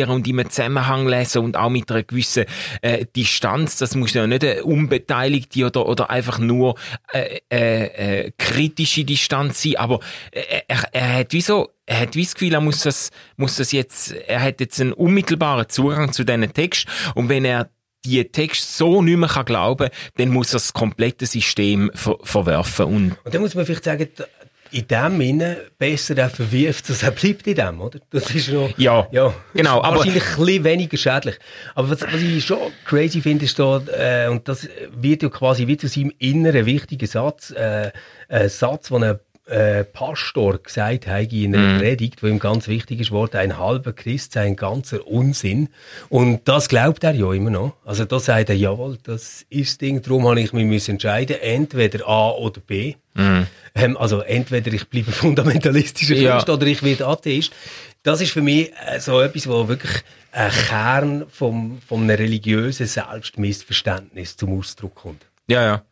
kontextualisieren 0.06 0.10
und 0.10 0.28
im 0.28 0.50
Zusammenhang 0.50 1.08
lesen 1.08 1.44
und 1.44 1.58
auch 1.58 1.70
mit 1.70 1.90
einer 1.92 2.04
gewissen 2.04 2.46
äh, 2.82 3.06
Distanz. 3.16 3.78
Das 3.78 3.96
muss 3.96 4.14
ja 4.14 4.26
nicht 4.28 4.44
eine 4.44 4.64
unbeteiligte 4.64 5.66
oder, 5.66 5.88
oder 5.88 6.10
einfach 6.10 6.40
nur 6.40 6.76
äh, 7.12 7.40
äh, 7.52 8.26
äh, 8.26 8.32
kritische 8.38 9.04
Distanz 9.04 9.62
sein, 9.62 9.78
aber 9.78 10.00
äh, 10.32 10.62
er, 10.68 10.84
er 10.92 11.14
hat 11.20 11.34
wie 11.34 11.42
so 11.42 11.70
er 11.88 12.00
hat 12.00 12.16
wie 12.16 12.24
das 12.24 12.34
Gefühl, 12.34 12.54
er 12.54 12.62
muss 12.62 12.82
das, 12.82 13.12
muss 13.38 13.58
das 13.58 13.72
jetzt, 13.72 14.12
er 14.12 14.42
hat 14.42 14.60
jetzt 14.60 14.82
einen 14.82 14.92
unmittelbaren 14.92 15.70
Zugang 15.70 16.12
zu 16.12 16.24
diesen 16.24 16.52
Text. 16.52 16.88
Und 17.14 17.30
wenn 17.30 17.46
er 17.46 17.70
die 18.06 18.24
Text 18.26 18.76
so 18.76 19.04
nicht 19.04 19.18
mehr 19.18 19.30
kann 19.30 19.46
glauben, 19.46 19.90
dann 20.18 20.30
muss 20.30 20.50
er 20.50 20.56
das 20.56 20.74
komplette 20.74 21.28
System 21.28 21.92
ver 21.94 22.18
verwerfen. 22.24 22.86
Und 22.86 23.18
Und 23.24 23.34
dann 23.34 23.42
muss 23.42 23.54
man 23.54 23.68
vielleicht 23.68 23.84
sagen, 23.84 24.08
in 24.76 24.88
dem 24.88 25.20
Sinne 25.22 25.58
besser 25.78 26.18
er 26.18 26.30
verwirft, 26.30 26.90
dass 26.90 27.02
er 27.04 27.12
bleibt 27.12 27.48
in 27.48 27.56
dem, 27.56 27.80
oder? 27.80 28.00
Das 28.10 28.30
ist 28.36 28.52
noch, 28.52 28.70
Ja, 28.78 29.08
ja 29.12 29.34
genau, 29.54 29.82
aber- 29.82 29.98
wahrscheinlich 29.98 30.24
ein 30.38 30.38
bisschen 30.46 30.64
weniger 30.66 30.98
schädlich. 30.98 31.36
Aber 31.76 31.90
was, 31.90 32.02
was 32.02 32.22
ich 32.22 32.44
schon 32.44 32.60
crazy 32.84 33.22
finde, 33.22 33.46
ist 33.46 33.58
da, 33.58 33.82
äh, 33.98 34.28
und 34.28 34.48
das 34.50 34.68
wird 34.92 35.24
ja 35.24 35.30
quasi 35.30 35.66
wie 35.68 35.78
zu 35.78 35.88
seinem 35.88 36.12
inneren 36.20 36.66
wichtigen 36.66 37.08
Satz, 37.08 37.52
äh, 37.52 37.92
ein 38.28 38.50
Satz, 38.50 38.90
den 38.90 39.04
ein 39.04 39.20
äh, 39.48 39.84
Pastor 39.84 40.58
gesagt 40.58 41.06
hat 41.08 41.32
in 41.32 41.52
Mhm. 41.52 41.56
einer 41.58 41.80
Predigt, 41.80 42.24
wo 42.24 42.28
ihm 42.28 42.40
ganz 42.40 42.68
wichtig 42.68 43.00
ist, 43.00 43.12
worden, 43.12 43.38
ein 43.38 43.58
halber 43.60 43.94
Christ 43.94 44.34
sei 44.34 44.42
ein 44.48 44.56
ganzer 44.56 45.06
Unsinn. 45.08 45.70
Und 46.10 46.48
das 46.48 46.68
glaubt 46.68 47.04
er 47.04 47.14
ja 47.14 47.32
immer 47.32 47.52
noch. 47.52 47.74
Also 47.86 48.06
da 48.06 48.20
sagt 48.20 48.50
er, 48.50 48.56
jawohl, 48.56 48.98
das 49.04 49.46
ist 49.50 49.70
das 49.72 49.78
Ding, 49.78 50.02
darum 50.02 50.28
habe 50.28 50.40
ich 50.42 50.52
mich 50.52 50.66
müssen 50.66 50.92
entscheiden, 50.92 51.38
entweder 51.42 52.08
A 52.08 52.32
oder 52.32 52.60
B. 52.60 52.96
Ähm, 53.18 53.98
also 53.98 54.22
entweder 54.22 54.74
ich 54.74 54.90
bleibe 54.90 55.12
fundamentalistischer 55.12 56.16
Mhm. 56.16 56.22
Ja. 56.22 56.32
Christ 56.34 56.50
oder 56.50 56.66
ich 56.66 56.82
werde 56.84 57.06
Atheist. 57.08 57.52
Das 58.04 58.22
ist 58.22 58.32
für 58.32 58.42
mich 58.42 58.72
äh, 58.88 59.00
so 59.00 59.22
etwas, 59.22 59.48
wo 59.48 59.68
wirklich 59.68 60.04
ein 60.32 60.52
Kern 60.52 61.26
vom, 61.30 61.80
von 61.88 62.02
einem 62.02 62.18
religiösen 62.18 62.88
Selbstmissverständnis 62.88 64.36
zum 64.38 64.58
Ausdruck 64.60 64.96
kommt. 64.96 65.26
Ja, 65.48 65.64
ja. 65.64 65.84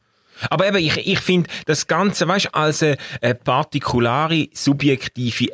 Aber 0.50 0.68
eben, 0.68 0.78
ich, 0.78 0.98
ich 0.98 1.20
finde 1.20 1.50
das 1.66 1.88
Ganze, 1.88 2.28
weißt 2.28 2.54
als 2.54 2.84
eine, 2.84 2.98
eine 3.22 3.36
partikulare, 3.36 4.48
subjektive 4.54 5.54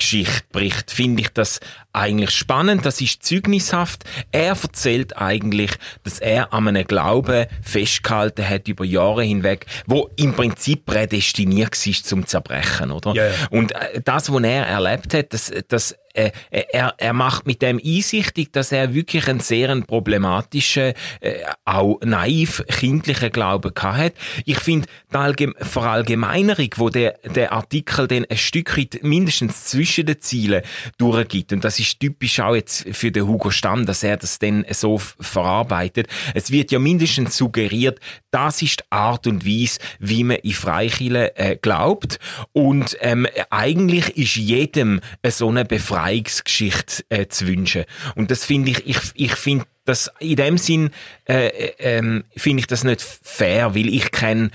Erfahrungsgeschichte 0.00 0.46
bricht, 0.52 0.90
finde 0.90 1.22
ich 1.22 1.28
das 1.28 1.60
eigentlich 1.92 2.30
spannend. 2.30 2.86
Das 2.86 3.00
ist 3.00 3.22
zeugnishaft. 3.22 4.04
Er 4.32 4.56
erzählt 4.60 5.16
eigentlich, 5.16 5.72
dass 6.04 6.18
er 6.18 6.52
an 6.52 6.68
einem 6.68 6.86
Glauben 6.86 7.46
festgehalten 7.62 8.48
hat 8.48 8.68
über 8.68 8.84
Jahre 8.84 9.24
hinweg, 9.24 9.66
wo 9.86 10.10
im 10.16 10.34
Prinzip 10.34 10.86
prädestiniert 10.86 11.86
war 11.86 11.94
zum 12.02 12.26
Zerbrechen, 12.26 12.90
oder? 12.90 13.14
Ja. 13.14 13.30
Und 13.50 13.72
äh, 13.72 14.00
das, 14.04 14.32
was 14.32 14.42
er 14.42 14.66
erlebt 14.66 15.14
hat, 15.14 15.32
das, 15.32 15.52
das 15.68 15.96
äh, 16.14 16.30
er, 16.50 16.94
er 16.98 17.12
macht 17.12 17.46
mit 17.46 17.62
dem 17.62 17.80
einsichtig, 17.84 18.52
dass 18.52 18.72
er 18.72 18.94
wirklich 18.94 19.28
einen 19.28 19.40
sehr 19.40 19.80
problematischen, 19.82 20.94
äh, 21.20 21.34
auch 21.64 22.00
naiv 22.02 22.64
kindlichen 22.68 23.30
Glauben 23.30 23.72
hat. 23.80 24.14
Ich 24.44 24.58
finde, 24.58 24.88
die 25.12 25.16
Allgeme 25.16 25.54
Verallgemeinerung, 25.58 26.70
wo 26.76 26.88
der, 26.88 27.18
der 27.24 27.52
Artikel 27.52 28.08
dann 28.08 28.24
ein 28.28 28.36
Stück 28.36 28.76
weit 28.76 29.00
mindestens 29.02 29.66
zwischen 29.66 29.89
den 29.98 30.20
Zielen 30.20 30.62
durchgibt, 30.98 31.52
und 31.52 31.64
das 31.64 31.78
ist 31.78 32.00
typisch 32.00 32.40
auch 32.40 32.54
jetzt 32.54 32.86
für 32.92 33.10
den 33.10 33.26
Hugo 33.26 33.50
Stamm, 33.50 33.86
dass 33.86 34.02
er 34.02 34.16
das 34.16 34.38
dann 34.38 34.64
so 34.70 34.98
verarbeitet. 34.98 36.08
Es 36.34 36.50
wird 36.50 36.72
ja 36.72 36.78
mindestens 36.78 37.36
suggeriert, 37.36 38.00
das 38.30 38.62
ist 38.62 38.80
die 38.80 38.84
Art 38.90 39.26
und 39.26 39.46
Weise, 39.46 39.78
wie 39.98 40.24
man 40.24 40.36
in 40.38 40.52
Freikirchen 40.52 41.14
äh, 41.16 41.58
glaubt. 41.60 42.18
Und 42.52 42.96
ähm, 43.00 43.26
eigentlich 43.50 44.16
ist 44.16 44.36
jedem 44.36 45.00
so 45.26 45.48
eine 45.48 45.64
Befreiungsgeschichte 45.64 47.04
äh, 47.08 47.26
zu 47.28 47.46
wünschen. 47.46 47.84
Und 48.14 48.30
das 48.30 48.44
finde 48.44 48.70
ich, 48.70 48.86
ich, 48.86 48.98
ich 49.14 49.34
finde 49.34 49.66
das 49.84 50.10
in 50.20 50.36
dem 50.36 50.58
Sinn 50.58 50.90
äh, 51.28 51.48
äh, 51.48 51.72
ähm, 51.78 52.24
finde 52.36 52.60
ich 52.60 52.66
das 52.66 52.84
nicht 52.84 53.00
fair, 53.00 53.74
weil 53.74 53.88
ich 53.88 54.10
kenne 54.12 54.50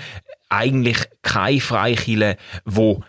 eigentlich 0.49 0.97
keine 1.21 1.59
Freikirche, 1.59 2.37
wo 2.63 3.03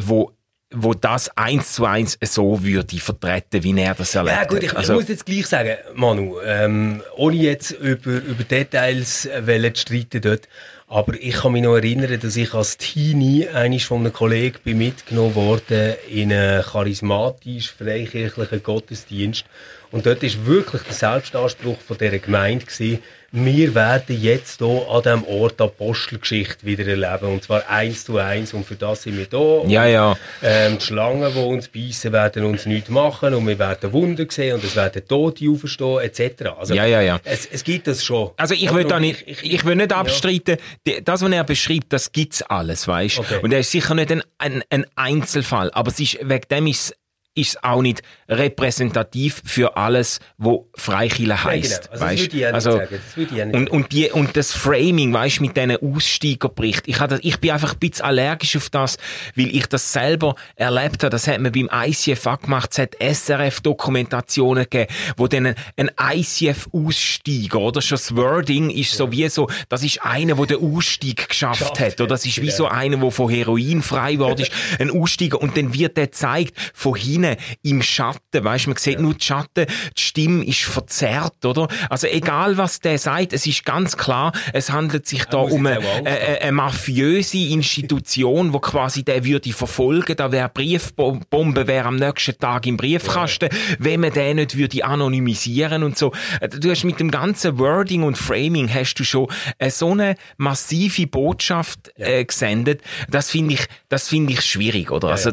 wo 0.00 0.32
wo 0.70 0.92
das 0.92 1.30
eins 1.36 1.72
zu 1.72 1.86
eins 1.86 2.18
so 2.20 2.62
würde 2.62 2.98
vertreten, 2.98 3.62
wie 3.62 3.78
er 3.80 3.94
das 3.94 4.14
erlebt 4.14 4.36
Ja 4.36 4.44
gut, 4.44 4.62
ich, 4.62 4.76
Also- 4.76 4.92
ich 4.94 5.00
muss 5.00 5.08
jetzt 5.08 5.24
gleich 5.24 5.46
sagen, 5.46 5.76
Manu, 5.94 6.36
ähm, 6.44 7.02
ohne 7.16 7.36
jetzt 7.36 7.70
über, 7.70 8.10
über 8.16 8.44
Details 8.44 9.24
äh, 9.26 9.72
zu 9.72 9.80
streiten 9.80 10.20
dort, 10.20 10.46
aber 10.86 11.14
ich 11.20 11.34
kann 11.36 11.52
mich 11.52 11.62
noch 11.62 11.76
erinnern, 11.76 12.18
dass 12.20 12.36
ich 12.36 12.52
als 12.52 12.76
Teenie 12.76 13.48
eines 13.48 13.84
von 13.84 14.00
einem 14.00 14.12
Kollegen 14.12 14.58
bin 14.62 14.78
mitgenommen 14.78 15.34
worden 15.34 15.94
in 16.10 16.32
einen 16.32 16.62
charismatisch 16.62 17.72
freikirchlichen 17.72 18.62
Gottesdienst 18.62 19.44
und 19.90 20.06
dort 20.06 20.22
ist 20.22 20.44
wirklich 20.46 20.82
der 20.82 20.94
Selbstanspruch 20.94 21.78
von 21.80 21.96
dieser 21.98 22.18
Gemeinde 22.18 22.64
gewesen, 22.66 23.02
wir 23.30 23.74
werden 23.74 24.18
jetzt 24.22 24.56
hier 24.58 24.86
an 24.90 25.02
diesem 25.02 25.24
Ort 25.24 25.60
Apostelgeschichte 25.60 26.64
wieder 26.64 26.86
erleben. 26.86 27.30
Und 27.34 27.42
zwar 27.44 27.68
eins 27.68 28.04
zu 28.06 28.16
eins. 28.16 28.54
Und 28.54 28.64
für 28.64 28.74
das 28.76 29.02
sind 29.02 29.18
wir 29.18 29.26
da. 29.26 29.64
Ja, 29.68 29.84
Und, 29.84 29.92
ja. 29.92 30.16
Ähm, 30.42 30.78
die 30.78 30.84
Schlangen, 30.86 31.30
die 31.34 31.38
uns 31.38 31.68
beißen, 31.68 32.10
werden 32.10 32.44
uns 32.46 32.64
nichts 32.64 32.88
machen. 32.88 33.34
Und 33.34 33.46
wir 33.46 33.58
werden 33.58 33.92
Wunder 33.92 34.24
sehen. 34.30 34.54
Und 34.54 34.64
es 34.64 34.74
werden 34.76 35.06
Tote 35.06 35.44
auferstehen, 35.50 35.98
etc. 36.00 36.42
Also, 36.58 36.72
Ja, 36.72 36.86
ja, 36.86 37.02
ja. 37.02 37.20
Es, 37.22 37.44
es 37.52 37.64
gibt 37.64 37.86
das 37.86 38.02
schon. 38.02 38.30
Also 38.38 38.54
ich 38.54 38.72
will 38.72 38.84
da 38.84 38.98
nicht, 38.98 39.22
ich, 39.26 39.62
will 39.66 39.76
nicht 39.76 39.92
abstreiten, 39.92 40.56
die- 40.86 41.04
das, 41.04 41.20
was 41.20 41.30
er 41.30 41.44
beschreibt, 41.44 41.92
das 41.92 42.10
gibt's 42.12 42.40
alles, 42.40 42.88
weißt? 42.88 43.18
Okay. 43.18 43.40
Und 43.42 43.52
er 43.52 43.58
ist 43.60 43.70
sicher 43.70 43.94
nicht 43.94 44.10
ein, 44.10 44.22
ein, 44.38 44.64
ein 44.70 44.86
Einzelfall, 44.94 45.70
aber 45.72 45.90
es 45.90 46.00
ist, 46.00 46.18
wegen 46.22 46.48
dem 46.50 46.66
ist 46.66 46.94
ist 47.38 47.50
es 47.50 47.64
auch 47.64 47.82
nicht 47.82 48.02
repräsentativ 48.28 49.40
für 49.44 49.76
alles, 49.76 50.20
wo 50.36 50.68
heisst, 50.88 51.18
genau. 51.18 51.34
Also 51.34 51.90
das 51.90 52.00
weißt? 52.00 52.22
würde 52.22 52.36
ich 52.36 52.46
auch 52.46 52.52
nicht 52.52 52.62
sagen. 52.62 52.88
Das 52.90 53.16
würde 53.16 53.34
ich 53.34 53.42
auch 53.42 53.46
nicht 53.46 53.56
und, 53.56 53.70
und 53.70 53.92
die, 53.92 54.10
und 54.10 54.36
das 54.36 54.52
Framing, 54.52 55.12
weißt, 55.12 55.40
mit 55.40 55.56
diesen 55.56 55.76
Aussteigerbericht. 55.76 56.82
Ich 56.86 57.00
hatte, 57.00 57.18
ich 57.22 57.38
bin 57.38 57.50
einfach 57.50 57.72
ein 57.72 57.78
bisschen 57.78 58.04
allergisch 58.04 58.56
auf 58.56 58.70
das, 58.70 58.98
weil 59.34 59.54
ich 59.54 59.66
das 59.66 59.92
selber 59.92 60.34
erlebt 60.56 61.02
habe. 61.02 61.10
Das 61.10 61.26
hat 61.26 61.40
man 61.40 61.52
beim 61.52 61.68
ICF 61.72 62.26
auch 62.26 62.40
gemacht. 62.40 62.70
Es 62.72 62.78
hat 62.78 62.96
SRF-Dokumentationen 63.00 64.64
gegeben, 64.64 64.92
wo 65.16 65.26
dann 65.26 65.54
ein, 65.76 65.90
ICF-Aussteiger, 66.00 67.58
oder 67.58 67.80
schon 67.80 67.96
das 67.96 68.14
Wording 68.14 68.70
ist 68.70 68.94
so 68.94 69.10
wie 69.12 69.28
so, 69.28 69.48
das 69.68 69.82
ist 69.82 70.02
einer, 70.02 70.34
der 70.34 70.46
den 70.46 70.76
Ausstieg 70.76 71.28
geschafft 71.28 71.58
Geschafft 71.60 71.80
hat, 71.80 72.00
oder 72.00 72.08
das 72.08 72.24
ist 72.26 72.36
wie 72.38 72.46
genau. 72.46 72.56
so 72.56 72.66
einer, 72.66 72.96
der 72.96 73.10
von 73.10 73.30
Heroin 73.30 73.82
frei 73.82 74.14
geworden 74.14 74.42
ist, 74.42 74.52
ein 74.78 74.90
Aussteiger, 74.90 75.40
und 75.40 75.56
dann 75.56 75.74
wird 75.74 75.96
der 75.96 76.08
gezeigt, 76.18 76.54
von 76.74 76.94
hinten, 76.94 77.27
im 77.62 77.82
Schatten, 77.82 78.44
weißt, 78.44 78.66
man 78.66 78.76
sieht 78.76 79.00
nur 79.00 79.14
die 79.14 79.24
Schatten, 79.24 79.66
die 79.96 80.00
Stimme 80.00 80.44
ist 80.44 80.60
verzerrt, 80.60 81.44
oder? 81.44 81.68
Also 81.90 82.06
egal, 82.06 82.56
was 82.56 82.80
der 82.80 82.98
sagt, 82.98 83.32
es 83.32 83.46
ist 83.46 83.64
ganz 83.64 83.96
klar, 83.96 84.32
es 84.52 84.70
handelt 84.70 85.06
sich 85.06 85.24
da 85.24 85.38
um 85.38 85.66
eine, 85.66 85.78
eine, 85.78 86.40
eine, 86.40 86.52
mafiöse 86.52 87.38
Institution, 87.38 88.52
wo 88.52 88.58
quasi 88.58 89.04
der 89.04 89.24
würde 89.24 89.52
verfolgen, 89.52 90.16
da 90.16 90.32
wäre 90.32 90.48
Briefbombe, 90.48 91.66
wäre 91.66 91.86
am 91.86 91.96
nächsten 91.96 92.38
Tag 92.38 92.66
im 92.66 92.76
Briefkasten, 92.76 93.48
wenn 93.78 94.00
man 94.00 94.12
den 94.12 94.36
nicht 94.36 94.56
würde 94.56 94.84
anonymisieren 94.84 95.82
und 95.82 95.98
so. 95.98 96.12
Du 96.58 96.70
hast 96.70 96.84
mit 96.84 97.00
dem 97.00 97.10
ganzen 97.10 97.58
Wording 97.58 98.02
und 98.02 98.16
Framing 98.16 98.72
hast 98.72 98.94
du 98.94 99.04
schon 99.04 99.28
so 99.68 99.92
eine 99.92 100.14
massive 100.36 101.06
Botschaft 101.06 101.92
äh, 101.96 102.24
gesendet. 102.24 102.82
Das 103.08 103.30
finde 103.30 103.54
ich, 103.54 103.66
das 103.88 104.08
finde 104.08 104.32
ich 104.32 104.42
schwierig, 104.42 104.90
oder? 104.90 105.08
also, 105.10 105.32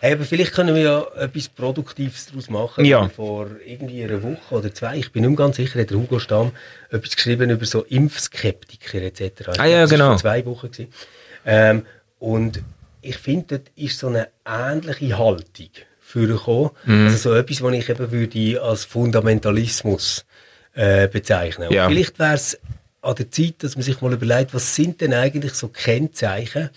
Hey, 0.00 0.12
aber 0.14 0.24
vielleicht 0.24 0.52
können 0.52 0.74
wir 0.74 0.82
ja 0.82 1.06
etwas 1.16 1.48
Produktives 1.48 2.26
daraus 2.26 2.48
machen. 2.50 2.84
Ja. 2.84 3.08
Vor 3.08 3.48
irgendwie 3.64 4.04
einer 4.04 4.22
Woche 4.22 4.54
oder 4.54 4.72
zwei, 4.74 4.96
ich 4.98 5.12
bin 5.12 5.26
nicht 5.26 5.36
ganz 5.36 5.56
sicher, 5.56 5.80
hat 5.80 5.90
der 5.90 5.96
Hugo 5.98 6.18
Stamm 6.18 6.52
etwas 6.90 7.16
geschrieben 7.16 7.50
über 7.50 7.64
so 7.66 7.82
Impfskeptiker 7.82 9.02
etc. 9.02 9.20
Ich 9.54 9.60
Ah, 9.60 9.66
ja, 9.66 9.82
das 9.82 9.90
war 9.90 9.96
genau. 9.98 10.08
vor 10.10 10.18
zwei 10.18 10.44
Wochen. 10.46 10.70
Gewesen. 10.70 10.92
Ähm, 11.44 11.82
Und 12.18 12.62
ich 13.02 13.18
finde, 13.18 13.58
dort 13.58 13.70
ist 13.76 13.98
so 13.98 14.08
eine 14.08 14.28
ähnliche 14.44 15.18
Haltung 15.18 15.70
vorgekommen. 16.00 16.70
Mhm. 16.84 17.06
Also 17.06 17.16
so 17.30 17.34
etwas, 17.34 17.62
was 17.62 17.72
ich 17.74 17.88
eben 17.88 18.10
würde 18.10 18.62
als 18.62 18.84
Fundamentalismus 18.84 20.24
äh, 20.74 21.08
bezeichnen. 21.08 21.72
Ja. 21.72 21.88
vielleicht 21.88 22.18
wäre 22.18 22.34
es 22.34 22.58
an 23.02 23.14
der 23.14 23.30
Zeit, 23.30 23.54
dass 23.62 23.76
man 23.76 23.82
sich 23.82 24.00
mal 24.00 24.12
überlegt, 24.12 24.52
was 24.54 24.74
sind 24.74 25.00
denn 25.00 25.14
eigentlich 25.14 25.54
so 25.54 25.68
Kennzeichen 25.68 26.70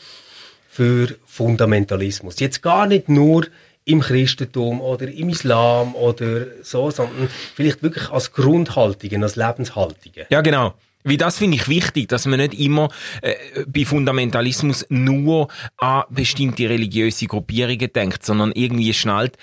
für 0.70 1.16
Fundamentalismus? 1.26 2.40
Jetzt 2.40 2.62
gar 2.62 2.86
nicht 2.86 3.10
nur 3.10 3.48
im 3.86 4.02
Christentum 4.02 4.82
oder 4.82 5.08
im 5.08 5.30
Islam 5.30 5.96
oder 5.96 6.46
so, 6.62 6.92
sondern 6.92 7.28
vielleicht 7.56 7.82
wirklich 7.82 8.10
als 8.12 8.32
Grundhaltungen, 8.32 9.24
als 9.24 9.36
Lebenshaltungen. 9.36 10.28
Ja, 10.30 10.42
genau. 10.42 10.76
Wie 11.04 11.18
das 11.18 11.38
finde 11.38 11.56
ich 11.56 11.68
wichtig, 11.70 12.10
dass 12.10 12.26
man 12.26 12.40
nicht 12.40 12.54
immer 12.54 12.90
äh, 13.22 13.34
bei 13.66 13.86
Fundamentalismus 13.86 14.86
nur 14.90 15.48
an 15.78 16.04
bestimmte 16.10 16.70
religiöse 16.70 17.26
Gruppierungen 17.26 17.92
denkt, 17.92 18.26
sondern 18.26 18.52
irgendwie 18.52 18.94
schnallt. 18.94 19.38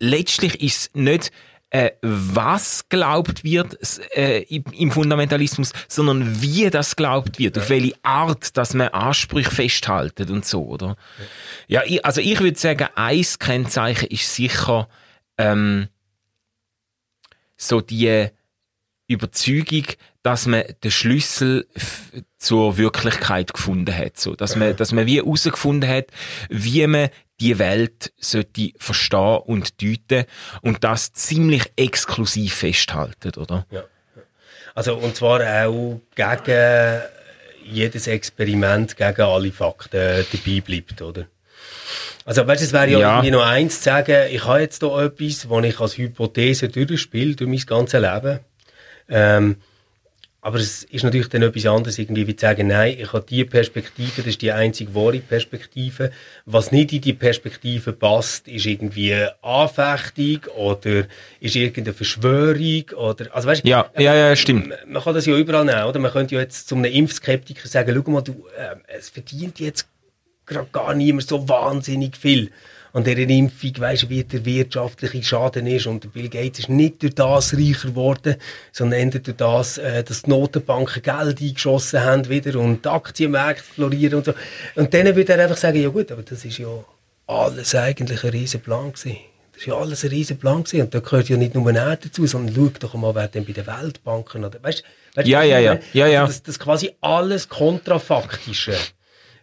Letztlich 0.00 0.60
ist 0.62 0.76
es 0.76 0.90
nicht 0.94 1.30
äh, 1.72 1.92
was 2.02 2.86
glaubt 2.90 3.44
wird 3.44 3.78
äh, 4.14 4.42
im 4.42 4.90
Fundamentalismus, 4.90 5.72
sondern 5.88 6.42
wie 6.42 6.68
das 6.68 6.96
glaubt 6.96 7.38
wird, 7.38 7.56
ja. 7.56 7.62
auf 7.62 7.70
welche 7.70 7.94
Art, 8.02 8.58
dass 8.58 8.74
man 8.74 8.88
Ansprüche 8.88 9.50
festhaltet 9.50 10.30
und 10.30 10.44
so, 10.44 10.66
oder? 10.66 10.96
Ja, 11.68 11.80
ja 11.80 11.82
ich, 11.86 12.04
also 12.04 12.20
ich 12.20 12.38
würde 12.40 12.58
sagen, 12.58 12.88
ein 12.94 13.24
Kennzeichen 13.38 14.08
ist 14.10 14.34
sicher 14.34 14.86
ähm, 15.38 15.88
so 17.56 17.80
die 17.80 18.28
Überzeugung, 19.12 19.84
dass 20.22 20.46
man 20.46 20.64
den 20.82 20.90
Schlüssel 20.90 21.66
zur 22.38 22.76
Wirklichkeit 22.76 23.52
gefunden 23.52 23.96
hat, 23.96 24.18
so, 24.18 24.34
dass 24.34 24.56
man, 24.56 24.76
dass 24.76 24.92
man 24.92 25.06
wie 25.06 25.18
herausgefunden 25.18 25.88
hat, 25.88 26.06
wie 26.48 26.86
man 26.86 27.10
die 27.40 27.58
Welt 27.58 28.12
sollte 28.18 28.70
verstehen 28.78 29.38
und 29.44 29.82
deuten 29.82 30.24
und 30.62 30.84
das 30.84 31.12
ziemlich 31.12 31.72
exklusiv 31.76 32.54
festhalten, 32.54 33.32
oder? 33.36 33.66
Ja. 33.70 33.84
Also, 34.74 34.94
und 34.94 35.16
zwar 35.16 35.40
auch 35.66 36.00
gegen 36.14 37.02
jedes 37.64 38.06
Experiment, 38.06 38.96
gegen 38.96 39.22
alle 39.22 39.52
Fakten 39.52 40.24
dabei 40.32 40.60
bleibt, 40.60 41.02
oder? 41.02 41.26
Also, 42.24 42.46
weißt 42.46 42.62
es 42.62 42.72
wäre 42.72 42.88
ja, 42.88 42.98
ja, 42.98 43.10
irgendwie 43.14 43.32
noch 43.32 43.44
eins 43.44 43.78
zu 43.78 43.84
sagen, 43.84 44.28
ich 44.30 44.44
habe 44.44 44.60
jetzt 44.60 44.80
hier 44.82 44.96
etwas, 44.96 45.46
das 45.48 45.64
ich 45.64 45.80
als 45.80 45.98
Hypothese 45.98 46.68
durchspiele, 46.68 47.34
durch 47.34 47.50
mein 47.50 47.58
ganzes 47.66 48.00
Leben. 48.00 48.38
Ähm, 49.08 49.56
aber 50.44 50.58
es 50.58 50.82
ist 50.82 51.04
natürlich 51.04 51.28
dann 51.28 51.42
etwas 51.42 51.66
anderes, 51.66 52.00
irgendwie 52.00 52.26
wie 52.26 52.34
zu 52.34 52.44
sagen, 52.44 52.66
nein, 52.66 52.96
ich 52.98 53.12
habe 53.12 53.24
diese 53.28 53.44
Perspektive, 53.44 54.10
das 54.16 54.26
ist 54.26 54.42
die 54.42 54.50
einzige 54.50 54.92
wahre 54.92 55.20
Perspektive. 55.20 56.10
Was 56.46 56.72
nicht 56.72 56.92
in 56.92 57.00
die 57.00 57.12
Perspektive 57.12 57.92
passt, 57.92 58.48
ist 58.48 58.66
irgendwie 58.66 59.14
Anfechtung 59.40 60.52
oder 60.56 61.04
ist 61.38 61.54
irgendeine 61.54 61.94
Verschwörung 61.94 62.90
oder, 62.96 63.32
also 63.32 63.48
weißt, 63.48 63.64
ja, 63.64 63.88
ja, 63.96 64.14
ja, 64.16 64.34
stimmt. 64.34 64.74
Man 64.84 65.00
kann 65.00 65.14
das 65.14 65.26
ja 65.26 65.36
überall 65.36 65.64
nehmen, 65.64 65.84
oder? 65.84 66.00
Man 66.00 66.10
könnte 66.10 66.34
ja 66.34 66.40
jetzt 66.40 66.68
zu 66.68 66.74
einem 66.74 66.92
Impfskeptiker 66.92 67.68
sagen, 67.68 68.02
schau 68.04 68.10
mal, 68.10 68.22
du, 68.22 68.32
äh, 68.58 68.74
es 68.98 69.10
verdient 69.10 69.60
jetzt 69.60 69.86
gerade 70.44 70.68
gar 70.72 70.92
niemand 70.92 71.28
so 71.28 71.48
wahnsinnig 71.48 72.16
viel 72.16 72.50
an 72.94 73.04
dieser 73.04 73.28
Impfung, 73.28 73.72
weißt, 73.78 74.10
wie 74.10 74.22
der 74.22 74.44
wirtschaftliche 74.44 75.22
Schaden 75.22 75.66
ist. 75.66 75.86
Und 75.86 76.12
Bill 76.12 76.28
Gates 76.28 76.60
ist 76.60 76.68
nicht 76.68 77.02
durch 77.02 77.14
das 77.14 77.54
reicher 77.54 77.88
geworden, 77.88 78.36
sondern 78.70 79.00
eher 79.00 79.18
durch 79.18 79.36
das, 79.36 79.78
äh, 79.78 80.04
dass 80.04 80.22
die 80.22 80.30
Notenbanken 80.30 81.02
Geld 81.02 81.40
eingeschossen 81.40 82.00
haben 82.00 82.28
wieder 82.28 82.58
und 82.58 82.84
die 82.84 82.88
Aktienmärkte 82.88 83.62
florieren 83.62 84.16
und 84.16 84.26
so. 84.26 84.34
Und 84.74 84.92
dann 84.92 85.14
würde 85.16 85.32
er 85.32 85.44
einfach 85.44 85.56
sagen, 85.56 85.80
ja 85.80 85.88
gut, 85.88 86.12
aber 86.12 86.22
das 86.22 86.44
ist 86.44 86.58
ja 86.58 86.68
alles 87.26 87.74
eigentlich 87.74 88.24
ein 88.24 88.30
riesen 88.30 88.60
Plan 88.60 88.92
gewesen. 88.92 89.16
Das 89.54 89.66
war 89.66 89.74
ja 89.74 89.80
alles 89.80 90.04
ein 90.04 90.10
riesen 90.10 90.38
Plan 90.38 90.64
gewesen. 90.64 90.82
Und 90.82 90.94
da 90.94 91.00
gehört 91.00 91.28
ja 91.30 91.36
nicht 91.36 91.54
nur 91.54 91.74
er 91.74 91.96
dazu, 91.96 92.26
sondern 92.26 92.54
schau 92.54 92.70
doch 92.78 92.94
mal, 92.94 93.14
wer 93.14 93.28
denn 93.28 93.46
bei 93.46 93.52
den 93.52 93.66
Weltbanken 93.66 94.44
oder, 94.44 94.62
weißt, 94.62 94.84
weißt, 95.14 95.28
ja, 95.28 95.42
ja, 95.42 95.58
ja, 95.58 95.78
ja, 95.94 96.06
ja. 96.06 96.22
Also 96.22 96.32
das, 96.32 96.42
das 96.42 96.58
quasi 96.58 96.90
alles 97.00 97.48
kontrafaktische 97.48 98.74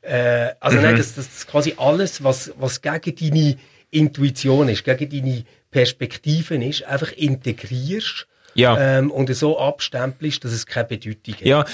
äh, 0.01 0.49
also 0.59 0.77
mhm. 0.77 0.83
nein, 0.83 0.97
das, 0.97 1.15
das 1.15 1.27
ist 1.27 1.47
quasi 1.47 1.73
alles, 1.77 2.23
was, 2.23 2.51
was 2.57 2.81
gegen 2.81 3.15
deine 3.15 3.57
Intuition 3.91 4.69
ist, 4.69 4.83
gegen 4.83 5.09
deine 5.09 5.43
Perspektiven 5.71 6.62
ist, 6.62 6.83
einfach 6.83 7.12
integrierst 7.12 8.27
ja. 8.55 8.97
ähm, 8.97 9.12
und 9.12 9.33
so 9.33 9.59
abstempelst, 9.59 10.43
dass 10.43 10.51
es 10.51 10.65
keine 10.65 10.88
Bedeutung 10.88 11.35
hat. 11.35 11.41
Ja, 11.41 11.65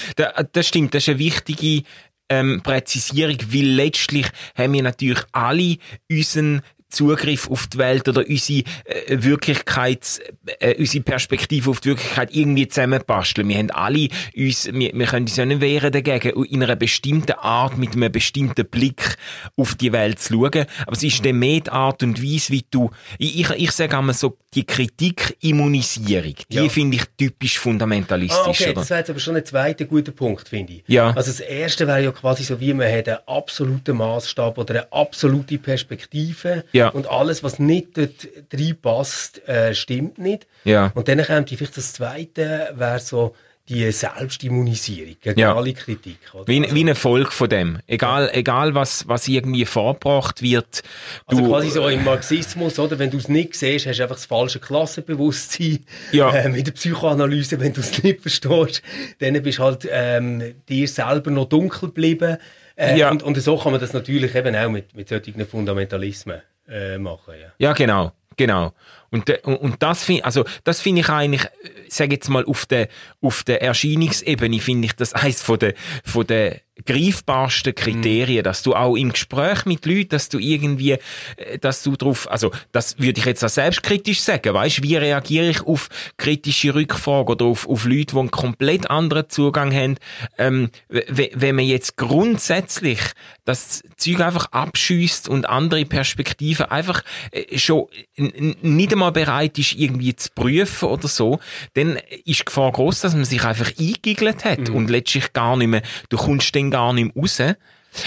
das 0.52 0.68
stimmt. 0.68 0.94
Das 0.94 1.04
ist 1.04 1.08
eine 1.08 1.18
wichtige 1.18 1.82
ähm, 2.28 2.60
Präzisierung, 2.62 3.38
weil 3.48 3.66
letztlich 3.66 4.26
haben 4.56 4.72
wir 4.72 4.82
natürlich 4.82 5.20
alle 5.32 5.76
unseren 6.10 6.62
Zugriff 6.88 7.50
auf 7.50 7.66
die 7.66 7.78
Welt 7.78 8.08
oder 8.08 8.24
unsere 8.26 8.62
äh, 8.84 9.22
Wirklichkeit, 9.22 10.20
äh, 10.60 10.74
unsere 10.78 11.04
Perspektive 11.04 11.70
auf 11.70 11.80
die 11.80 11.90
Wirklichkeit 11.90 12.34
irgendwie 12.34 12.68
zusammenbasteln. 12.68 13.48
Wir 13.48 13.58
haben 13.58 13.70
alle 13.70 14.08
uns, 14.36 14.66
wir, 14.72 14.92
wir 14.92 15.06
können 15.06 15.26
uns 15.26 15.36
ja 15.36 15.44
nicht 15.44 15.60
wehren 15.60 15.92
dagegen, 15.92 16.44
in 16.44 16.62
einer 16.62 16.76
bestimmten 16.76 17.32
Art, 17.32 17.76
mit 17.76 17.94
einem 17.94 18.12
bestimmten 18.12 18.66
Blick 18.66 19.16
auf 19.56 19.74
die 19.74 19.92
Welt 19.92 20.20
zu 20.20 20.34
schauen. 20.34 20.66
Aber 20.86 20.92
es 20.92 21.02
ist 21.02 21.24
dann 21.24 21.38
mehr 21.38 21.60
die 21.60 21.70
Art 21.70 22.02
und 22.02 22.22
Weise, 22.22 22.52
wie 22.52 22.64
du, 22.70 22.90
ich, 23.18 23.40
ich, 23.40 23.50
ich 23.50 23.72
sage 23.72 23.96
einmal 23.96 24.14
so, 24.14 24.38
die 24.54 24.64
Kritik-Immunisierung, 24.64 26.34
die 26.50 26.56
ja. 26.56 26.68
finde 26.68 26.96
ich 26.96 27.04
typisch 27.18 27.58
fundamentalistisch. 27.58 28.38
Ah, 28.38 28.48
okay, 28.48 28.64
oder? 28.70 28.74
das 28.74 28.90
wäre 28.90 29.00
jetzt 29.00 29.10
aber 29.10 29.20
schon 29.20 29.36
ein 29.36 29.44
zweiter 29.44 29.84
guter 29.84 30.12
Punkt, 30.12 30.48
finde 30.48 30.74
ich. 30.74 30.84
Ja. 30.86 31.08
Also 31.08 31.30
das 31.30 31.40
erste 31.40 31.86
wäre 31.86 32.02
ja 32.02 32.12
quasi 32.12 32.42
so, 32.42 32.58
wie 32.58 32.72
man 32.72 32.90
hat 32.90 33.08
einen 33.08 33.18
absoluten 33.26 33.96
Maßstab 33.96 34.56
oder 34.56 34.74
eine 34.74 34.92
absolute 34.92 35.58
Perspektive 35.58 36.64
ja. 36.76 36.88
Und 36.88 37.08
alles, 37.08 37.42
was 37.42 37.58
nicht 37.58 37.96
dort 37.96 38.28
reinpasst, 38.52 39.46
äh, 39.48 39.74
stimmt 39.74 40.18
nicht. 40.18 40.46
Ja. 40.64 40.92
Und 40.94 41.08
dann 41.08 41.24
kommt 41.24 41.50
vielleicht 41.50 41.76
das 41.76 41.92
Zweite, 41.92 42.72
wäre 42.76 43.00
so 43.00 43.34
die 43.68 43.90
Selbstimmunisierung 43.90 45.16
gegen 45.20 45.40
ja. 45.40 45.54
alle 45.54 45.72
Kritik. 45.72 46.18
Oder? 46.32 46.46
Wie, 46.46 46.62
wie 46.72 46.80
eine 46.80 46.94
Folge 46.94 47.30
von 47.32 47.48
dem. 47.48 47.78
Egal, 47.86 48.30
egal 48.32 48.74
was, 48.74 49.08
was 49.08 49.26
irgendwie 49.26 49.64
vorgebracht 49.64 50.40
wird. 50.40 50.82
Also 51.26 51.44
quasi 51.44 51.70
so 51.70 51.88
im 51.88 52.04
Marxismus, 52.04 52.78
oder? 52.78 52.98
Wenn 52.98 53.10
du 53.10 53.18
es 53.18 53.28
nicht 53.28 53.56
siehst, 53.56 53.86
hast 53.86 53.98
du 53.98 54.02
einfach 54.04 54.16
das 54.16 54.26
falsche 54.26 54.60
Klassenbewusstsein. 54.60 55.84
Ja. 56.12 56.32
Ähm, 56.32 56.54
in 56.54 56.64
der 56.64 56.72
Psychoanalyse, 56.72 57.58
wenn 57.58 57.72
du 57.72 57.80
es 57.80 58.02
nicht 58.02 58.20
verstehst, 58.20 58.82
dann 59.18 59.42
bist 59.42 59.58
du 59.58 59.62
halt 59.62 59.88
ähm, 59.90 60.54
dir 60.68 60.86
selber 60.86 61.30
noch 61.32 61.48
dunkel 61.48 61.88
geblieben. 61.88 62.36
Äh, 62.76 62.98
ja. 62.98 63.10
und, 63.10 63.22
und 63.22 63.36
so 63.40 63.56
kann 63.56 63.72
man 63.72 63.80
das 63.80 63.92
natürlich 63.92 64.34
eben 64.34 64.54
auch 64.54 64.68
mit, 64.68 64.94
mit 64.94 65.08
solchen 65.08 65.44
Fundamentalismen 65.46 66.42
äh, 66.68 66.98
machen. 66.98 67.34
Ja, 67.40 67.52
ja 67.58 67.72
genau. 67.72 68.12
Genau. 68.36 68.74
Und, 69.10 69.30
und, 69.44 69.56
und 69.56 69.82
das 69.82 70.04
finde 70.04 70.24
also, 70.24 70.44
das 70.64 70.80
finde 70.80 71.00
ich 71.00 71.08
eigentlich, 71.08 71.46
sage 71.88 72.14
jetzt 72.14 72.28
mal, 72.28 72.44
auf 72.44 72.66
der, 72.66 72.88
auf 73.22 73.44
der 73.44 73.62
Erscheinungsebene 73.62 74.60
finde 74.60 74.86
ich 74.86 74.96
das 74.96 75.14
eins 75.14 75.42
von 75.42 75.58
der, 75.58 75.74
von 76.04 76.26
der 76.26 76.60
greifbarsten 76.84 77.74
Kriterien, 77.74 78.40
mhm. 78.40 78.44
dass 78.44 78.62
du 78.62 78.74
auch 78.74 78.96
im 78.96 79.12
Gespräch 79.12 79.64
mit 79.64 79.86
Leuten, 79.86 80.10
dass 80.10 80.28
du 80.28 80.38
irgendwie, 80.38 80.92
äh, 81.36 81.58
dass 81.60 81.82
du 81.82 81.96
drauf, 81.96 82.30
also 82.30 82.50
das 82.72 82.98
würde 82.98 83.18
ich 83.18 83.26
jetzt 83.26 83.44
auch 83.44 83.48
selbstkritisch 83.48 84.20
sagen, 84.20 84.52
weißt, 84.52 84.82
wie 84.82 84.96
reagiere 84.96 85.48
ich 85.48 85.62
auf 85.62 85.88
kritische 86.16 86.74
Rückfragen 86.74 87.28
oder 87.28 87.46
auf, 87.46 87.66
auf 87.68 87.84
Leute, 87.84 88.14
die 88.14 88.18
einen 88.18 88.30
komplett 88.30 88.90
anderen 88.90 89.28
Zugang 89.28 89.72
haben, 89.72 89.96
ähm, 90.38 90.70
wenn 90.88 91.56
man 91.56 91.64
jetzt 91.64 91.96
grundsätzlich 91.96 93.00
das 93.44 93.82
Zeug 93.96 94.20
einfach 94.20 94.52
abschießt 94.52 95.28
und 95.28 95.48
andere 95.48 95.84
Perspektiven 95.86 96.66
einfach 96.66 97.02
äh, 97.30 97.58
schon 97.58 97.86
nicht 98.16 98.92
einmal 98.92 99.12
bereit 99.12 99.58
ist, 99.58 99.74
irgendwie 99.74 100.14
zu 100.14 100.30
prüfen 100.34 100.88
oder 100.88 101.08
so, 101.08 101.38
dann 101.74 101.96
ist 102.24 102.40
die 102.40 102.44
Gefahr 102.44 102.72
groß, 102.72 103.00
dass 103.00 103.14
man 103.14 103.24
sich 103.24 103.44
einfach 103.44 103.72
eingigelt 103.78 104.44
hat 104.44 104.68
mhm. 104.68 104.74
und 104.74 104.90
letztlich 104.90 105.32
gar 105.32 105.56
nicht 105.56 105.68
mehr, 105.68 105.82
du 106.08 106.16
kommst 106.16 106.54
dann 106.54 106.65
gar 106.70 106.92
nicht 106.92 107.14
mehr 107.14 107.22
raus. 107.22 107.40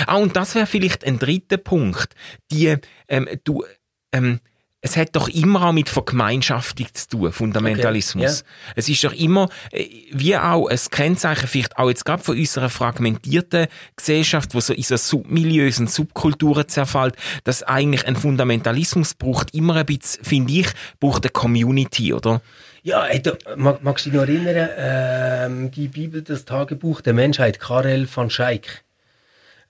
Ah, 0.06 0.16
und 0.16 0.36
das 0.36 0.56
wäre 0.56 0.68
vielleicht 0.68 1.04
ein 1.06 1.20
dritter 1.20 1.58
Punkt. 1.58 2.14
Die, 2.52 2.76
ähm, 3.08 3.28
du, 3.44 3.64
ähm, 4.12 4.40
es 4.82 4.96
hat 4.96 5.16
doch 5.16 5.28
immer 5.28 5.68
auch 5.68 5.74
mit 5.74 5.90
Vergemeinschaftung 5.90 6.88
zu 6.94 7.10
tun, 7.10 7.32
Fundamentalismus. 7.34 8.42
Okay, 8.42 8.50
yeah. 8.50 8.74
Es 8.76 8.88
ist 8.88 9.04
doch 9.04 9.14
immer, 9.14 9.50
äh, 9.72 9.86
wie 10.12 10.38
auch 10.38 10.68
ein 10.68 10.80
Kennzeichen, 10.90 11.48
vielleicht 11.48 11.78
auch 11.78 11.90
jetzt 11.90 12.06
gerade 12.06 12.24
von 12.24 12.38
unserer 12.38 12.70
fragmentierten 12.70 13.68
Gesellschaft, 13.98 14.54
wo 14.54 14.62
so 14.62 14.74
in 14.74 14.84
so 14.84 14.96
Submilieus 14.96 15.80
und 15.80 15.92
Subkulturen 15.92 16.68
zerfällt, 16.68 17.16
dass 17.44 17.64
eigentlich 17.64 18.08
ein 18.08 18.16
Fundamentalismus 18.16 19.16
braucht 19.16 19.54
immer 19.54 19.76
ein 19.76 19.86
bisschen, 19.86 20.24
finde 20.24 20.54
ich, 20.54 20.68
braucht 21.00 21.26
eine 21.26 21.32
Community, 21.32 22.14
oder? 22.14 22.42
Ja, 22.84 23.06
ey, 23.08 23.22
du, 23.22 23.38
mag, 23.56 23.84
magst 23.84 24.06
du 24.06 24.10
dich 24.10 24.20
noch 24.20 24.28
erinnern, 24.28 24.70
ähm, 24.78 25.72
die 25.72 25.88
Bibel, 25.88 26.22
das 26.22 26.46
Tagebuch 26.46 27.02
der 27.02 27.14
Menschheit, 27.14 27.60
Karel 27.60 28.08
van 28.14 28.30
Schaik. 28.30 28.84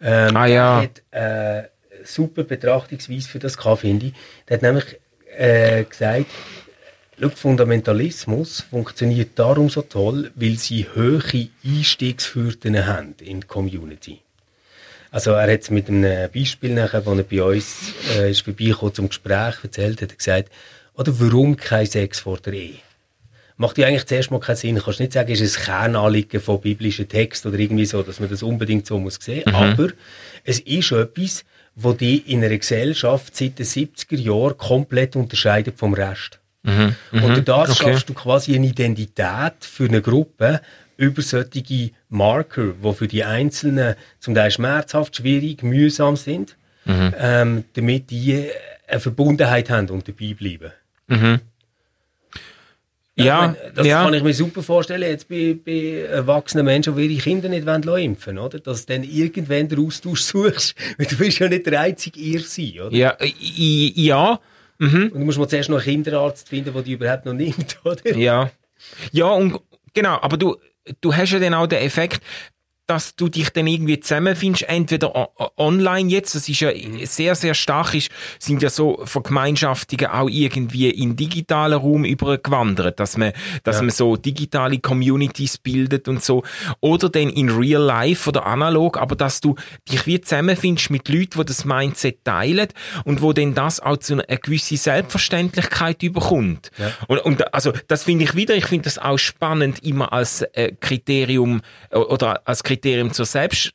Ähm, 0.01 0.35
ah 0.37 0.45
ja. 0.45 0.81
Hat, 0.83 1.01
äh, 1.11 1.67
super 2.03 2.43
Betrachtungsweise 2.43 3.27
für 3.27 3.39
das 3.39 3.57
finde 3.77 4.07
ich. 4.07 4.13
Der 4.47 4.57
hat 4.57 4.61
nämlich 4.61 4.99
äh, 5.35 5.83
gesagt, 5.83 6.27
Schau, 7.21 7.29
Fundamentalismus 7.29 8.61
funktioniert 8.61 9.37
darum 9.37 9.69
so 9.69 9.81
toll, 9.81 10.31
weil 10.35 10.57
sie 10.57 10.85
hohe 10.95 11.49
Einstiegshürden 11.65 12.87
haben 12.87 13.15
in 13.19 13.41
die 13.41 13.47
Community. 13.47 14.21
Also 15.11 15.31
er 15.31 15.51
hat 15.51 15.61
es 15.61 15.69
mit 15.69 15.89
einem 15.89 16.29
Beispiel 16.31 16.73
nachher, 16.73 17.05
wo 17.05 17.13
er 17.13 17.23
bei 17.23 17.43
uns 17.43 17.93
äh, 18.15 18.31
ist 18.31 18.41
vorbeigekommen 18.41 18.93
zum 18.93 19.09
Gespräch 19.09 19.55
erzählt, 19.63 20.01
hat 20.01 20.11
er 20.11 20.15
gesagt, 20.15 20.49
oder 20.93 21.19
warum 21.19 21.57
kein 21.57 21.87
Sex 21.87 22.21
vor 22.21 22.37
der 22.37 22.53
Ehe? 22.53 22.75
Macht 23.59 23.77
ja 23.77 23.87
eigentlich 23.87 24.05
zuerst 24.05 24.31
mal 24.31 24.39
keinen 24.39 24.55
Sinn. 24.55 24.75
Du 24.75 24.81
kannst 24.81 25.01
nicht 25.01 25.11
sagen, 25.11 25.29
ist 25.29 25.41
es 25.41 25.57
ein 25.57 25.63
Kernanliegen 25.65 26.39
von 26.39 26.61
biblischen 26.61 27.09
Texten 27.09 27.49
oder 27.49 27.59
irgendwie 27.59 27.85
so, 27.85 28.01
dass 28.01 28.21
man 28.21 28.29
das 28.29 28.41
unbedingt 28.41 28.87
so 28.87 28.97
muss 28.97 29.19
sehen. 29.19 29.43
Mhm. 29.45 29.55
Aber 29.55 29.89
es 30.45 30.59
ist 30.61 30.93
etwas, 30.93 31.43
wo 31.75 31.91
die 31.91 32.19
in 32.19 32.41
einer 32.41 32.57
Gesellschaft 32.57 33.35
seit 33.35 33.59
den 33.59 33.65
70er 33.65 34.15
Jahren 34.15 34.57
komplett 34.57 35.17
unterscheidet 35.17 35.77
vom 35.77 35.93
Rest. 35.93 36.39
Mhm. 36.63 36.95
Und 37.11 37.27
durch 37.27 37.43
das 37.43 37.71
okay. 37.71 37.91
schaffst 37.91 38.07
du 38.07 38.13
quasi 38.13 38.55
eine 38.55 38.67
Identität 38.67 39.55
für 39.59 39.85
eine 39.85 40.01
Gruppe 40.01 40.61
über 40.95 41.21
solche 41.21 41.91
Marker, 42.07 42.75
die 42.81 42.93
für 42.93 43.07
die 43.09 43.25
Einzelnen 43.25 43.95
zum 44.19 44.35
Teil 44.35 44.51
schmerzhaft, 44.51 45.17
schwierig, 45.17 45.63
mühsam 45.63 46.15
sind, 46.15 46.55
mhm. 46.85 47.13
ähm, 47.19 47.63
damit 47.73 48.09
die 48.09 48.49
eine 48.87 48.99
Verbundenheit 49.01 49.69
haben 49.69 49.89
und 49.89 50.07
dabei 50.07 50.33
bleiben. 50.33 50.71
Mhm. 51.07 51.41
Ja, 53.23 53.41
meine, 53.41 53.71
das 53.73 53.87
ja. 53.87 54.03
kann 54.03 54.13
ich 54.13 54.23
mir 54.23 54.33
super 54.33 54.63
vorstellen, 54.63 55.03
jetzt 55.03 55.27
bei, 55.27 55.57
bei 55.63 56.05
erwachsenen 56.09 56.65
Menschen, 56.65 56.95
die 56.95 57.05
ihre 57.05 57.21
Kinder 57.21 57.49
nicht 57.49 57.65
wollen 57.65 57.97
impfen 57.97 58.37
oder? 58.37 58.59
Dass 58.59 58.85
du 58.85 58.93
dann 58.93 59.03
irgendwann 59.03 59.67
den 59.67 59.85
Austausch 59.85 60.21
suchst, 60.23 60.75
weil 60.97 61.07
du 61.07 61.19
willst 61.19 61.39
ja 61.39 61.47
nicht 61.47 61.65
der 61.65 61.81
einzige 61.81 62.19
ihr 62.19 62.41
sein, 62.41 62.79
oder? 62.79 62.95
Ja, 62.95 63.17
ja. 63.21 64.39
Mhm. 64.79 65.09
Und 65.13 65.19
du 65.19 65.25
musst 65.25 65.37
mal 65.37 65.47
zuerst 65.47 65.69
noch 65.69 65.77
einen 65.77 65.85
Kinderarzt 65.85 66.49
finden, 66.49 66.73
der 66.73 66.81
die 66.81 66.93
überhaupt 66.93 67.25
noch 67.25 67.33
nimmt, 67.33 67.79
oder? 67.83 68.15
Ja. 68.15 68.51
Ja, 69.11 69.25
und 69.25 69.59
genau, 69.93 70.17
aber 70.21 70.37
du, 70.37 70.55
du 71.01 71.13
hast 71.13 71.31
ja 71.31 71.39
dann 71.39 71.53
auch 71.53 71.67
den 71.67 71.79
Effekt, 71.79 72.21
dass 72.89 73.15
du 73.15 73.29
dich 73.29 73.51
dann 73.51 73.67
irgendwie 73.67 73.99
zusammenfindest, 73.99 74.67
entweder 74.67 75.29
online 75.57 76.09
jetzt, 76.09 76.33
das 76.33 76.49
ist 76.49 76.59
ja 76.59 76.71
mhm. 76.71 77.05
sehr, 77.05 77.35
sehr 77.35 77.53
stark, 77.53 77.93
ist, 77.93 78.09
sind 78.39 78.63
ja 78.63 78.69
so 78.71 79.01
Vergemeinschaftungen 79.05 80.07
auch 80.07 80.27
irgendwie 80.27 80.89
in 80.89 81.15
digitalen 81.15 81.79
Raum 81.79 82.03
übergewandert, 82.03 82.99
dass 82.99 83.15
man, 83.15 83.33
dass 83.63 83.75
ja. 83.77 83.83
man 83.83 83.91
so 83.91 84.15
digitale 84.15 84.79
Communities 84.79 85.59
bildet 85.59 86.07
und 86.07 86.23
so, 86.23 86.43
oder 86.79 87.09
dann 87.09 87.29
in 87.29 87.51
real 87.51 87.83
life 87.83 88.27
oder 88.27 88.47
analog, 88.47 88.97
aber 88.97 89.15
dass 89.15 89.39
du 89.39 89.53
dich 89.87 90.07
wie 90.07 90.19
zusammenfindest 90.19 90.89
mit 90.89 91.07
Leuten, 91.09 91.39
die 91.39 91.45
das 91.45 91.65
Mindset 91.65 92.25
teilen 92.25 92.69
und 93.05 93.21
wo 93.21 93.33
dann 93.33 93.53
das 93.53 93.79
auch 93.79 93.97
zu 93.97 94.13
einer 94.13 94.23
gewissen 94.37 94.77
Selbstverständlichkeit 94.77 96.01
überkommt. 96.01 96.71
Ja. 96.79 96.91
Und, 97.07 97.19
und 97.19 97.53
also, 97.53 97.71
das 97.87 98.03
finde 98.03 98.23
ich 98.23 98.33
wieder, 98.33 98.55
ich 98.55 98.65
finde 98.65 98.85
das 98.85 98.97
auch 98.97 99.19
spannend, 99.19 99.83
immer 99.83 100.11
als 100.11 100.41
äh, 100.53 100.73
Kriterium 100.79 101.61
äh, 101.91 101.97
oder 101.97 102.47
als 102.47 102.63
Kriterium 102.63 102.78
Kriterium 102.79 103.11
zur 103.11 103.25
Selbst 103.25 103.71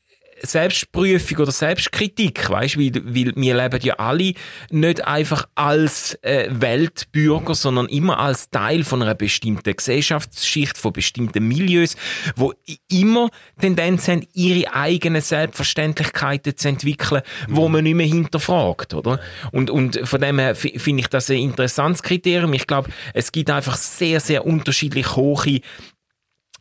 Selbstprüfung 0.47 1.39
oder 1.39 1.53
Selbstkritik, 1.53 2.51
weißt, 2.51 2.79
weil, 2.79 2.93
weil 2.95 3.33
wir 3.35 3.55
leben 3.55 3.79
ja 3.83 3.95
alle 3.95 4.35
nicht 4.71 5.07
einfach 5.07 5.47
als 5.55 6.19
äh, 6.23 6.49
Weltbürger, 6.51 7.55
sondern 7.55 7.87
immer 7.87 8.19
als 8.19 8.51
Teil 8.51 8.85
von 8.85 9.03
einer 9.03 9.15
bestimmten 9.15 9.77
Gesellschaftsschicht, 9.77 10.77
von 10.77 10.93
bestimmten 10.93 11.47
Milieus, 11.47 11.97
wo 12.37 12.53
immer 12.91 13.31
Tendenz 13.61 14.09
haben, 14.09 14.27
ihre 14.35 14.75
eigenen 14.75 15.23
Selbstverständlichkeiten 15.23 16.57
zu 16.57 16.69
entwickeln, 16.69 17.23
mhm. 17.49 17.57
wo 17.57 17.69
man 17.69 17.85
nicht 17.85 17.95
mehr 17.95 18.07
hinterfragt, 18.07 18.95
oder? 18.95 19.21
Und, 19.53 19.71
und 19.71 20.01
von 20.05 20.21
dem 20.21 20.39
her 20.39 20.55
finde 20.55 21.01
ich 21.01 21.09
das 21.09 21.31
ein 21.31 21.39
interessantes 21.39 22.03
Kriterium. 22.03 22.53
Ich 22.53 22.67
glaube, 22.67 22.91
es 23.15 23.33
gibt 23.33 23.51
einfach 23.51 23.77
sehr, 23.77 24.21
sehr 24.21 24.45
unterschiedlich 24.45 25.17
hohe 25.17 25.61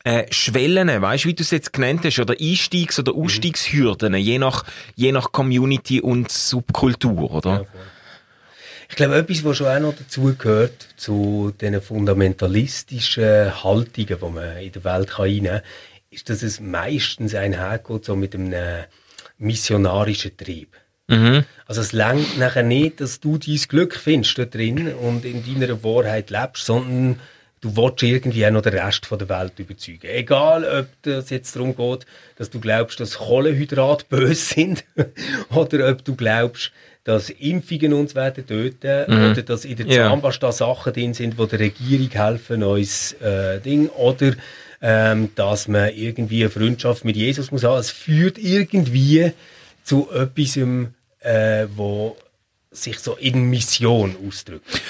äh, 0.04 0.26
Schwellen, 0.32 0.90
weißt 1.02 1.24
du, 1.24 1.30
wie 1.30 1.34
du 1.34 1.44
es 1.44 1.52
jetzt 1.52 1.74
genannt 1.74 2.02
hast, 2.04 2.20
oder 2.20 2.36
Einstiegs- 2.40 3.00
oder 3.00 3.14
mhm. 3.14 3.24
Ausstiegshürden, 3.24 4.16
je 4.16 4.38
nach, 4.40 4.66
je 4.96 5.12
nach 5.12 5.32
Community 5.32 6.02
und 6.02 6.32
Subkultur, 6.32 7.32
oder? 7.32 7.52
Ja, 7.52 7.66
ich 8.90 8.98
glaube, 8.98 9.16
etwas, 9.16 9.44
was 9.44 9.58
schon 9.58 9.68
auch 9.68 9.80
noch 9.80 9.96
dazu 9.96 10.36
gehört, 10.38 10.88
zu 10.98 11.52
diesen 11.60 11.82
fundamentalistischen 11.82 13.64
Haltungen, 13.64 14.18
die 14.22 14.30
man 14.30 14.58
in 14.58 14.72
der 14.72 14.84
Welt 14.84 15.10
kann 15.10 15.44
kann, 15.44 15.62
ist, 16.12 16.30
dass 16.30 16.44
es 16.44 16.60
meistens 16.60 17.34
einhergeht 17.34 18.06
so 18.06 18.16
mit 18.16 18.36
einem 18.36 18.84
missionarischen 19.40 20.38
Trieb. 20.38 20.76
Mhm. 21.08 21.44
Also 21.66 21.82
es 21.82 21.92
längt 21.92 22.38
nachher 22.38 22.64
nicht, 22.64 23.02
dass 23.02 23.20
du 23.20 23.38
dein 23.38 23.58
Glück 23.68 23.96
findest 23.96 24.38
da 24.38 24.46
drin 24.46 24.94
und 24.94 25.26
in 25.26 25.44
deiner 25.44 25.84
Wahrheit 25.84 26.30
lebst, 26.30 26.66
sondern 26.66 27.20
du 27.64 27.76
willst 27.78 28.04
irgendwie 28.04 28.46
auch 28.46 28.52
noch 28.52 28.62
den 28.62 28.74
Rest 28.74 29.08
der 29.10 29.30
Welt 29.30 29.58
überzeugen. 29.58 30.08
Egal, 30.08 30.66
ob 30.66 31.08
es 31.08 31.30
jetzt 31.30 31.56
darum 31.56 31.76
geht, 31.76 32.06
dass 32.36 32.50
du 32.50 32.60
glaubst, 32.60 33.00
dass 33.00 33.18
Kohlenhydrate 33.18 34.06
böse 34.10 34.36
sind 34.36 34.84
oder 35.50 35.90
ob 35.90 36.04
du 36.04 36.16
glaubst, 36.16 36.72
dass 37.06 37.30
Impfungen 37.30 37.94
uns 37.94 38.16
werden 38.16 38.46
töten 38.46 39.06
mhm. 39.08 39.32
oder 39.32 39.42
dass 39.42 39.66
in 39.66 39.78
der 39.78 39.88
Zahnpasta 39.88 40.48
yeah. 40.48 40.54
Sachen 40.54 40.94
drin 40.94 41.14
sind, 41.14 41.40
die 41.40 41.48
der 41.48 41.60
Regierung 41.60 42.10
helfen, 42.10 42.64
uns 42.64 43.14
äh, 43.14 43.60
Ding 43.62 43.88
oder 43.90 44.34
ähm, 44.82 45.30
dass 45.36 45.70
man 45.70 45.94
irgendwie 45.96 46.42
eine 46.42 46.50
Freundschaft 46.50 47.06
mit 47.06 47.16
Jesus 47.16 47.52
muss 47.52 47.64
haben. 47.64 47.80
Es 47.80 47.92
führt 47.92 48.38
irgendwie 48.38 49.32
zu 49.84 50.10
etwas, 50.12 50.58
äh, 50.58 51.68
wo 51.76 52.18
sich 52.72 53.00
so 53.00 53.16
in 53.16 53.50
Mission 53.50 54.16
ausdrückt. 54.28 54.82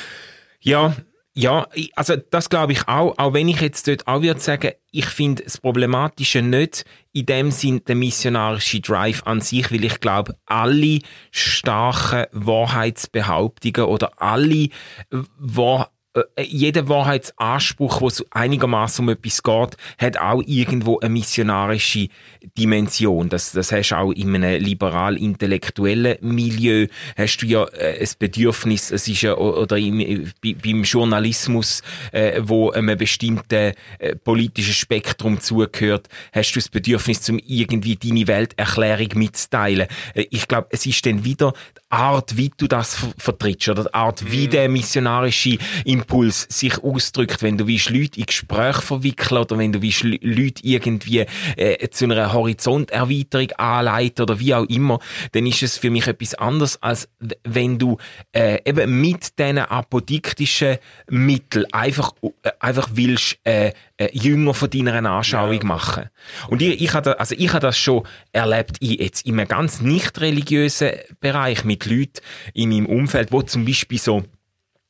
Ja, 0.61 0.95
ja, 1.35 1.67
also 1.95 2.15
das 2.15 2.49
glaube 2.49 2.73
ich 2.73 2.87
auch, 2.87 3.17
auch 3.17 3.33
wenn 3.33 3.47
ich 3.47 3.59
jetzt 3.59 3.87
dort 3.87 4.07
auch 4.07 4.21
würde 4.21 4.39
sagen, 4.39 4.71
ich 4.91 5.05
finde 5.05 5.43
das 5.43 5.57
Problematische 5.57 6.43
nicht 6.43 6.85
in 7.11 7.25
dem 7.25 7.49
Sinn 7.49 7.81
der 7.87 7.95
missionarische 7.95 8.81
Drive 8.81 9.23
an 9.25 9.41
sich, 9.41 9.71
weil 9.71 9.83
ich 9.83 9.99
glaube, 9.99 10.35
alle 10.45 10.99
starken 11.31 12.27
Wahrheitsbehauptungen 12.31 13.85
oder 13.89 14.21
alle 14.21 14.69
Wahr 15.09 15.92
jeder 16.39 16.87
Wahrheitsanspruch, 16.89 18.01
wo 18.01 18.07
es 18.07 18.23
einigermaßen 18.31 19.03
um 19.03 19.09
etwas 19.09 19.41
geht, 19.41 19.77
hat 19.97 20.17
auch 20.17 20.43
irgendwo 20.45 20.99
eine 20.99 21.09
missionarische 21.09 22.09
Dimension. 22.57 23.29
Das, 23.29 23.51
das 23.51 23.71
hast 23.71 23.89
du 23.89 23.97
auch 23.97 24.11
in 24.11 24.35
einem 24.35 24.61
liberal-intellektuellen 24.61 26.17
Milieu, 26.21 26.87
hast 27.17 27.37
du 27.37 27.47
ja 27.47 27.63
äh, 27.65 27.99
ein 27.99 28.09
Bedürfnis, 28.19 28.91
es 28.91 29.07
ist 29.07 29.21
ja, 29.21 29.35
oder 29.35 29.77
im, 29.77 30.31
beim 30.41 30.83
Journalismus, 30.83 31.81
äh, 32.11 32.41
wo 32.43 32.71
einem 32.71 32.97
bestimmten 32.97 33.73
äh, 33.99 34.15
politischen 34.15 34.73
Spektrum 34.73 35.39
zugehört, 35.39 36.09
hast 36.31 36.51
du 36.51 36.59
das 36.59 36.69
Bedürfnis, 36.69 37.21
zum 37.21 37.39
irgendwie 37.39 37.95
deine 37.95 38.27
Welterklärung 38.27 39.09
mitzuteilen. 39.15 39.87
Äh, 40.13 40.25
ich 40.29 40.47
glaube, 40.47 40.67
es 40.71 40.85
ist 40.85 41.05
dann 41.05 41.25
wieder 41.25 41.53
Art, 41.93 42.37
wie 42.37 42.51
du 42.57 42.67
das 42.67 42.97
vertrittst, 43.17 43.69
oder 43.69 43.83
die 43.83 43.93
Art, 43.93 44.31
wie 44.31 44.47
mhm. 44.47 44.51
der 44.51 44.69
missionarische 44.69 45.57
Impuls 45.85 46.47
sich 46.49 46.83
ausdrückt, 46.83 47.43
wenn 47.43 47.57
du 47.57 47.67
willst, 47.67 47.91
Leute 47.91 48.19
in 48.19 48.25
Gespräch 48.25 48.77
verwickeln 48.77 49.41
oder 49.41 49.57
wenn 49.57 49.71
du 49.71 49.81
willst, 49.81 50.03
Leute 50.03 50.63
irgendwie 50.63 51.25
äh, 51.55 51.87
zu 51.89 52.05
einer 52.05 52.33
Horizonterweiterung 52.33 53.51
anleiten 53.57 54.23
oder 54.23 54.39
wie 54.39 54.55
auch 54.55 54.65
immer, 54.65 54.99
dann 55.33 55.45
ist 55.45 55.61
es 55.61 55.77
für 55.77 55.91
mich 55.91 56.07
etwas 56.07 56.33
anderes, 56.33 56.81
als 56.81 57.07
wenn 57.43 57.77
du 57.77 57.97
äh, 58.31 58.59
eben 58.65 58.99
mit 58.99 59.37
diesen 59.37 59.59
apodiktischen 59.59 60.77
Mitteln 61.09 61.65
einfach, 61.71 62.13
äh, 62.41 62.51
einfach 62.59 62.89
willst, 62.93 63.37
äh, 63.43 63.71
äh, 64.05 64.17
Jünger 64.17 64.53
von 64.53 64.69
deiner 64.69 65.09
Anschauung 65.09 65.53
ja. 65.53 65.65
machen. 65.65 66.09
Und 66.47 66.61
ich, 66.61 66.81
ich 66.81 66.93
habe 66.93 67.19
also 67.19 67.35
ich 67.37 67.49
habe 67.49 67.61
das 67.61 67.77
schon 67.77 68.03
erlebt 68.31 68.77
in, 68.79 68.91
jetzt 68.91 69.25
in 69.25 69.39
einem 69.39 69.47
ganz 69.47 69.81
nicht 69.81 70.19
religiösen 70.21 70.91
Bereich 71.19 71.63
mit 71.63 71.85
Leuten 71.85 72.21
in 72.53 72.69
meinem 72.69 72.85
Umfeld, 72.85 73.31
wo 73.31 73.41
zum 73.41 73.65
Beispiel 73.65 73.99
so 73.99 74.23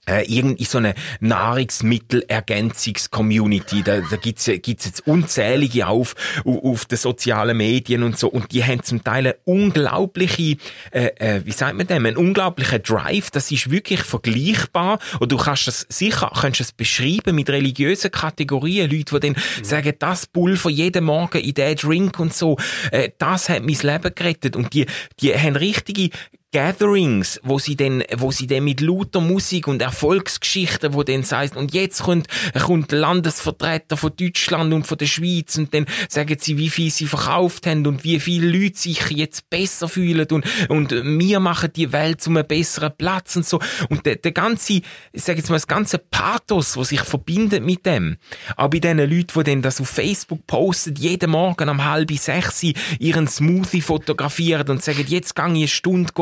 äh, 0.05 0.25
irgendwie 0.27 0.65
so 0.65 0.79
eine 0.79 0.95
Nahrungsmittelergänzungs-Community. 1.19 3.83
Da, 3.83 4.01
da 4.01 4.15
gibt's, 4.17 4.45
gibt's 4.45 4.85
jetzt 4.85 5.07
unzählige 5.07 5.87
auf, 5.87 6.13
auf 6.45 6.85
den 6.85 6.97
sozialen 6.97 7.57
Medien 7.57 8.03
und 8.03 8.17
so. 8.17 8.27
Und 8.27 8.51
die 8.51 8.63
haben 8.63 8.83
zum 8.83 9.03
Teil 9.03 9.27
eine 9.27 9.35
unglaubliche, 9.45 10.57
äh, 10.91 11.07
äh, 11.15 11.41
wie 11.45 11.51
sagt 11.51 11.75
man 11.77 11.87
dem, 11.87 12.05
einen 12.05 12.17
unglaublichen 12.17 12.83
Drive. 12.83 13.31
Das 13.31 13.49
ist 13.51 13.71
wirklich 13.71 14.03
vergleichbar. 14.03 14.99
Und 15.19 15.31
du 15.31 15.37
kannst 15.37 15.67
das 15.67 15.87
sicher, 15.89 16.31
kannst 16.39 16.59
es 16.59 16.71
beschreiben 16.71 17.35
mit 17.35 17.49
religiösen 17.49 18.11
Kategorien. 18.11 18.91
Leute, 18.91 19.19
die 19.19 19.27
dann 19.27 19.31
mhm. 19.31 19.63
sagen, 19.63 19.93
das 19.99 20.27
Pulver 20.27 20.69
jeden 20.69 21.05
Morgen 21.05 21.41
in 21.41 21.53
den 21.53 21.75
Drink 21.75 22.19
und 22.19 22.33
so, 22.33 22.57
äh, 22.91 23.09
das 23.17 23.49
hat 23.49 23.63
mein 23.63 23.77
Leben 23.81 24.15
gerettet. 24.15 24.55
Und 24.55 24.73
die, 24.73 24.85
die 25.19 25.33
haben 25.33 25.55
richtige 25.55 26.09
Gatherings, 26.53 27.41
wo 27.43 27.57
sie 27.57 27.75
dann, 27.75 28.03
wo 28.17 28.31
sie 28.31 28.45
dann 28.45 28.63
mit 28.63 28.79
lauter 28.79 29.19
Musik 29.19 29.67
und 29.67 29.81
Erfolgsgeschichten, 29.81 30.93
wo 30.93 31.01
dann 31.01 31.23
sagt, 31.23 31.57
und 31.57 31.73
jetzt 31.73 32.03
kommt, 32.03 32.27
kommt 32.63 32.91
Landesvertreter 32.91 33.97
von 33.97 34.11
Deutschland 34.15 34.71
und 34.71 34.85
von 34.85 34.99
der 34.99 35.07
Schweiz 35.07 35.57
und 35.57 35.73
dann 35.73 35.87
sagen 36.09 36.37
sie, 36.39 36.57
wie 36.59 36.69
viel 36.69 36.91
sie 36.91 37.07
verkauft 37.07 37.65
haben 37.65 37.87
und 37.87 38.03
wie 38.03 38.19
viele 38.19 38.47
Leute 38.47 38.77
sich 38.77 39.09
jetzt 39.09 39.49
besser 39.49 39.89
fühlen 39.89 40.27
und, 40.31 40.45
und 40.69 40.91
wir 40.91 41.39
machen 41.39 41.71
die 41.75 41.91
Welt 41.91 42.21
zu 42.21 42.29
einem 42.29 42.45
besseren 42.45 42.93
Platz 42.95 43.35
und 43.35 43.47
so. 43.47 43.59
Und 43.89 44.05
der, 44.05 44.17
der 44.17 44.31
ganze, 44.31 44.81
ich 45.11 45.23
sage 45.23 45.39
jetzt 45.39 45.49
mal, 45.49 45.55
das 45.55 45.67
ganze 45.67 45.97
Pathos, 45.97 46.77
was 46.77 46.89
sich 46.89 47.01
verbindet 47.01 47.63
mit 47.65 47.85
dem. 47.87 48.17
Auch 48.57 48.69
bei 48.69 48.77
den 48.77 48.99
Leuten, 48.99 49.43
die 49.43 49.43
dann 49.43 49.61
das 49.63 49.81
auf 49.81 49.89
Facebook 49.89 50.45
posten, 50.45 50.93
jeden 50.95 51.31
Morgen 51.31 51.67
um 51.67 51.83
halb 51.83 52.11
sechs 52.11 52.61
ihren 52.99 53.27
Smoothie 53.27 53.81
fotografieren 53.81 54.69
und 54.69 54.83
sagen, 54.83 55.05
jetzt 55.07 55.35
gehe 55.35 55.45
ich 55.45 55.51
eine 55.51 55.67
Stunde 55.67 56.13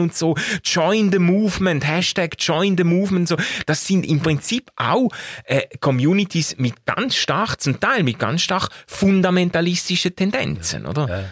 und 0.00 0.14
so. 0.14 0.34
Join 0.64 1.10
the 1.10 1.18
Movement, 1.18 1.86
Hashtag 1.86 2.36
Join 2.38 2.76
the 2.76 2.84
Movement, 2.84 3.28
so. 3.28 3.36
Das 3.66 3.86
sind 3.86 4.06
im 4.06 4.20
Prinzip 4.20 4.70
auch 4.76 5.08
äh, 5.44 5.62
Communities 5.80 6.56
mit 6.58 6.84
ganz 6.86 7.16
stark, 7.16 7.60
zum 7.60 7.80
Teil 7.80 8.02
mit 8.02 8.18
ganz 8.18 8.42
stark 8.42 8.68
fundamentalistischen 8.86 10.14
Tendenzen, 10.14 10.86
oder? 10.86 11.08
Ja. 11.08 11.24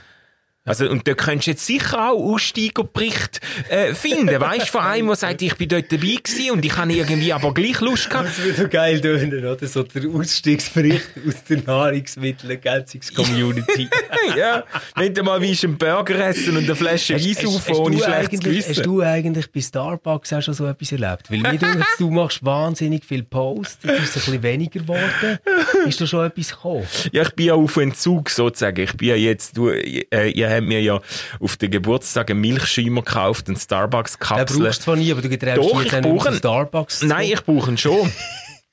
Also, 0.67 0.91
und 0.91 1.09
da 1.09 1.15
könntest 1.15 1.47
du 1.47 1.53
jetzt 1.53 1.65
sicher 1.65 2.11
auch 2.11 2.35
Aussteigerbericht 2.35 3.41
äh, 3.71 3.95
finden, 3.95 4.39
weißt 4.39 4.69
du, 4.69 4.73
von 4.73 4.83
einem, 4.83 5.07
der 5.07 5.17
sagt, 5.17 5.41
ich 5.41 5.57
bin 5.57 5.71
dort 5.71 5.91
dabei 5.91 6.17
gewesen 6.23 6.51
und 6.51 6.63
ich 6.63 6.77
habe 6.77 6.93
irgendwie 6.93 7.33
aber 7.33 7.55
gleich 7.55 7.81
Lust 7.81 8.11
gehabt. 8.11 8.29
Das 8.29 8.45
würde 8.45 8.63
so 8.63 8.69
geil 8.69 9.01
tun, 9.01 9.39
oder? 9.39 9.57
So 9.67 9.85
der 9.85 10.11
Ausstiegsbericht 10.11 11.13
aus 11.27 11.45
der 11.49 11.63
Nahrungsmittelergänzungs-Community. 11.63 13.89
ja, 14.37 14.65
wenn 14.97 15.15
du 15.15 15.23
mal 15.23 15.41
wie 15.41 15.59
einen 15.63 15.79
Burger 15.79 16.29
essen 16.29 16.55
und 16.55 16.65
eine 16.65 16.77
Flasche 16.77 17.15
Eis 17.15 17.43
auf 17.43 17.67
ohne 17.71 17.97
schlechtes 17.97 18.41
Gewissen. 18.41 18.77
Hast 18.77 18.85
du 18.85 19.01
eigentlich 19.01 19.51
bei 19.51 19.63
Starbucks 19.63 20.31
auch 20.35 20.43
schon 20.43 20.53
so 20.53 20.67
etwas 20.67 20.93
erlebt? 20.93 21.31
Weil 21.31 21.39
mir 21.39 21.57
denkt, 21.57 21.87
du 21.99 22.11
machst 22.11 22.45
wahnsinnig 22.45 23.07
viel 23.07 23.23
Posts, 23.23 23.85
jetzt 23.85 23.99
ist 23.99 24.17
es 24.17 24.17
ein 24.17 24.33
bisschen 24.33 24.43
weniger 24.43 24.81
geworden. 24.81 25.39
Ist 25.87 26.03
da 26.03 26.07
schon 26.07 26.27
etwas 26.27 26.51
gekommen? 26.51 26.87
Ja, 27.13 27.23
ich 27.23 27.31
bin 27.31 27.47
ja 27.47 27.55
auf 27.55 27.79
Entzug 27.79 28.29
sozusagen. 28.29 28.83
Ich 28.83 28.95
bin 28.99 29.09
ja 29.09 29.17
jetzt, 29.17 29.57
du, 29.57 29.71
äh, 29.71 30.50
haben 30.51 30.67
mir 30.67 30.83
ja 30.83 31.01
auf 31.41 31.57
den 31.57 31.71
Geburtstag 31.71 32.31
einen 32.31 32.41
Milchschimmer 32.41 33.03
gekauft, 33.03 33.49
einen 33.49 33.57
Starbucks-Kapsel. 33.57 34.57
Den 34.57 34.65
brauchst 34.65 34.81
du 34.81 34.85
zwar 34.85 34.97
nie, 34.97 35.13
aber 35.13 35.23
du 35.23 35.29
getreibst 35.29 35.71
Doch, 35.71 35.83
ich 35.83 35.93
brauche 35.93 36.35
Starbucks. 36.35 37.03
Nein, 37.03 37.31
ich 37.33 37.43
brauche 37.43 37.71
ihn 37.71 37.79
schon. 37.79 38.13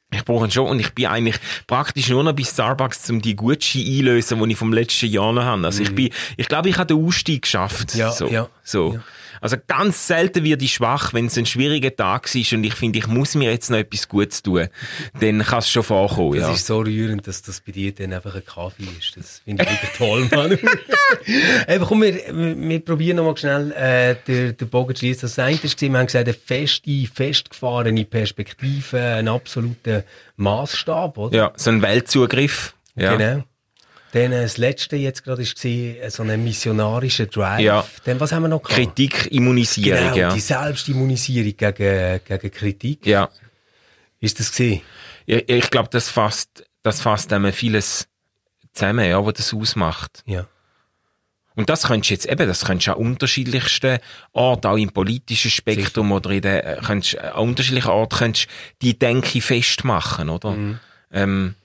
Ich 0.09 0.23
brauche 0.23 0.45
ihn 0.45 0.51
schon 0.51 0.67
und 0.67 0.79
ich 0.79 0.93
bin 0.93 1.07
eigentlich 1.07 1.35
praktisch 1.67 2.07
nur 2.09 2.23
noch 2.23 2.31
bei 2.33 2.43
Starbucks, 2.43 3.09
um 3.09 3.21
die 3.21 3.35
Gucci 3.35 3.99
einlösen, 3.99 4.41
die 4.41 4.51
ich 4.51 4.57
vom 4.57 4.71
letzten 4.71 5.07
Jahr 5.07 5.33
noch 5.33 5.43
habe. 5.43 5.65
Also 5.65 5.81
mm. 5.81 5.83
ich 5.83 5.91
mhm. 5.91 5.95
bin, 5.95 6.09
ich 6.37 6.47
glaube, 6.47 6.69
ich 6.69 6.77
habe 6.77 6.87
den 6.87 7.05
Ausstieg 7.05 7.41
geschafft. 7.41 7.93
Ja, 7.93 8.11
so. 8.11 8.27
ja. 8.29 8.47
so. 8.63 8.93
Ja. 8.93 9.03
Also 9.41 9.57
ganz 9.67 10.07
selten 10.07 10.43
wird 10.43 10.61
ich 10.61 10.73
schwach, 10.73 11.13
wenn 11.13 11.27
es 11.27 11.37
ein 11.37 11.45
schwieriger 11.45 11.95
Tag 11.95 12.33
ist 12.33 12.53
und 12.53 12.63
ich 12.63 12.73
finde, 12.73 12.99
ich 12.99 13.07
muss 13.07 13.35
mir 13.35 13.51
jetzt 13.51 13.69
noch 13.69 13.77
etwas 13.77 14.07
Gutes 14.07 14.43
tun. 14.43 14.67
Dann 15.19 15.43
kann 15.43 15.59
es 15.59 15.69
schon 15.69 15.83
vorkommen, 15.83 16.33
das 16.33 16.47
ja. 16.47 16.53
ist 16.53 16.65
so 16.67 16.79
rührend, 16.79 17.27
dass 17.27 17.41
das 17.41 17.61
bei 17.61 17.71
dir 17.71 17.93
dann 17.93 18.13
einfach 18.13 18.35
ein 18.35 18.45
Kaffee 18.45 18.87
ist. 18.99 19.17
Das 19.17 19.41
finde 19.43 19.63
ich 19.63 19.69
wieder 19.69 19.93
toll, 19.97 20.27
Mann. 20.31 20.51
Eben, 21.67 21.85
komm, 21.85 22.01
wir, 22.01 22.15
wir 22.15 22.79
probieren 22.79 23.17
nochmal 23.17 23.37
schnell 23.37 23.71
äh, 23.71 24.15
den, 24.27 24.57
den 24.57 24.69
Bogen 24.69 24.95
zu 24.95 24.99
schließen. 24.99 25.21
Das 25.21 25.39
eine 25.39 25.57
ist, 25.61 25.81
wir 25.81 25.91
haben 25.91 26.05
gesagt, 26.05 26.27
eine 26.27 26.33
feste, 26.33 27.07
festgefahrene 27.13 28.05
Perspektive, 28.05 28.99
ein 28.99 29.27
absoluter 29.27 30.03
Maßstab, 30.37 31.17
oder? 31.17 31.37
Ja, 31.37 31.53
so 31.55 31.71
ein 31.71 31.81
Weltzugriff. 31.81 32.75
Ja. 32.95 33.15
Genau. 33.15 33.43
Dann 34.11 34.31
äh, 34.31 34.41
das 34.41 34.57
letzte 34.57 34.95
jetzt 34.95 35.23
gerade 35.23 35.43
war 35.43 35.65
äh, 35.65 36.09
so 36.09 36.23
ein 36.23 36.43
missionarischer 36.43 37.25
Drive. 37.25 37.61
Ja. 37.61 37.85
Dann, 38.05 38.19
was 38.19 38.31
haben 38.31 38.43
wir 38.43 38.49
noch 38.49 38.61
gehabt? 38.61 38.75
Kritikimmunisierung, 38.75 39.99
genau, 39.99 40.15
ja. 40.15 40.33
die 40.33 40.39
Selbstimmunisierung 40.39 41.55
gegen, 41.57 42.21
gegen 42.25 42.51
Kritik. 42.51 43.05
Ja. 43.05 43.29
Ist 44.19 44.39
das 44.39 44.51
gesehen? 44.51 44.81
Ich, 45.25 45.49
ich 45.49 45.69
glaube, 45.69 45.89
das 45.91 46.09
fasst, 46.09 46.63
das 46.83 47.01
fasst 47.01 47.33
vieles 47.53 48.07
zusammen, 48.73 49.09
ja, 49.09 49.23
was 49.25 49.33
das 49.33 49.53
ausmacht. 49.53 50.23
Ja. 50.25 50.47
Und 51.55 51.71
das 51.71 51.87
könntest 51.87 52.11
du 52.11 52.13
jetzt 52.13 52.25
eben, 52.27 52.47
das 52.47 52.65
könntest 52.65 52.87
du 52.87 52.91
an 52.91 52.97
unterschiedlichsten 52.97 53.97
Orten, 54.31 54.67
auch 54.67 54.77
im 54.77 54.91
politischen 54.91 55.49
Spektrum 55.49 56.07
Sicher. 56.07 56.15
oder 56.15 56.29
in 56.29 56.41
den, 56.41 56.59
äh, 56.59 56.77
könntest, 56.85 57.17
an 57.17 57.49
unterschiedlichen 57.49 57.89
Orten 57.89 58.15
könntest 58.15 58.47
die 58.83 58.97
Denke 58.97 59.41
festmachen, 59.41 60.29
oder? 60.29 60.51
Mhm. 60.51 60.79
Ähm, 61.11 61.55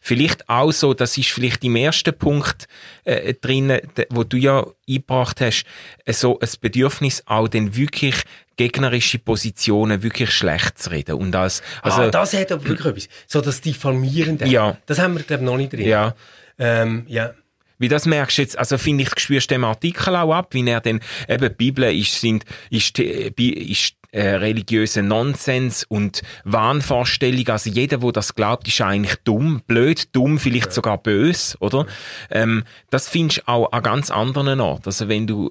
Vielleicht 0.00 0.48
auch 0.48 0.72
so, 0.72 0.94
das 0.94 1.18
ist 1.18 1.28
vielleicht 1.28 1.62
im 1.62 1.76
ersten 1.76 2.16
Punkt 2.16 2.66
äh, 3.04 3.34
drin, 3.34 3.78
wo 4.08 4.24
du 4.24 4.36
ja 4.38 4.66
eingebracht 4.88 5.40
hast, 5.40 5.64
äh, 6.04 6.12
so 6.12 6.38
ein 6.40 6.48
Bedürfnis 6.60 7.22
auch 7.26 7.48
dann 7.48 7.76
wirklich 7.76 8.16
gegnerische 8.56 9.18
Positionen 9.18 10.02
wirklich 10.02 10.30
schlecht 10.30 10.78
zu 10.78 10.90
reden. 10.90 11.16
Und 11.16 11.34
als, 11.36 11.62
also, 11.82 12.02
ah, 12.02 12.10
das 12.10 12.34
hat 12.34 12.52
aber 12.52 12.64
wirklich 12.64 12.86
etwas. 12.86 13.08
So 13.26 13.40
das 13.40 13.60
Diffamierende. 13.60 14.46
Ja. 14.46 14.76
Das 14.86 14.98
haben 14.98 15.16
wir, 15.16 15.22
glaube 15.22 15.42
ich, 15.42 15.50
noch 15.50 15.56
nicht 15.56 15.72
drin. 15.72 15.86
Ja. 15.86 16.14
Ähm, 16.58 17.04
ja. 17.06 17.34
Wie 17.78 17.88
das 17.88 18.04
merkst 18.04 18.36
du 18.36 18.42
jetzt, 18.42 18.58
also 18.58 18.76
finde 18.76 19.04
ich, 19.04 19.18
spürst 19.18 19.50
du 19.50 19.54
dem 19.54 19.64
Artikel 19.64 20.14
auch 20.14 20.34
ab, 20.34 20.52
wie 20.52 20.68
er 20.68 20.82
denn, 20.82 21.00
eben, 21.26 21.48
die 21.48 21.54
Bibel 21.54 21.84
ist, 21.84 22.20
sind, 22.20 22.44
ist, 22.68 22.98
ist 22.98 23.94
äh, 24.12 24.30
religiösen 24.36 25.08
Nonsens 25.08 25.84
und 25.84 26.22
Wahnvorstellung. 26.44 27.48
Also 27.48 27.70
jeder, 27.70 27.98
der 27.98 28.12
das 28.12 28.34
glaubt, 28.34 28.68
ist 28.68 28.80
eigentlich 28.80 29.16
dumm, 29.24 29.62
blöd, 29.66 30.08
dumm, 30.12 30.38
vielleicht 30.38 30.66
ja. 30.66 30.72
sogar 30.72 30.98
bös, 30.98 31.56
oder? 31.60 31.86
Ähm, 32.30 32.64
das 32.90 33.08
findest 33.08 33.38
du 33.38 33.48
auch 33.48 33.72
an 33.72 33.82
ganz 33.82 34.10
anderen 34.10 34.60
Orten. 34.60 34.86
Also 34.86 35.08
wenn 35.08 35.26
du, 35.26 35.48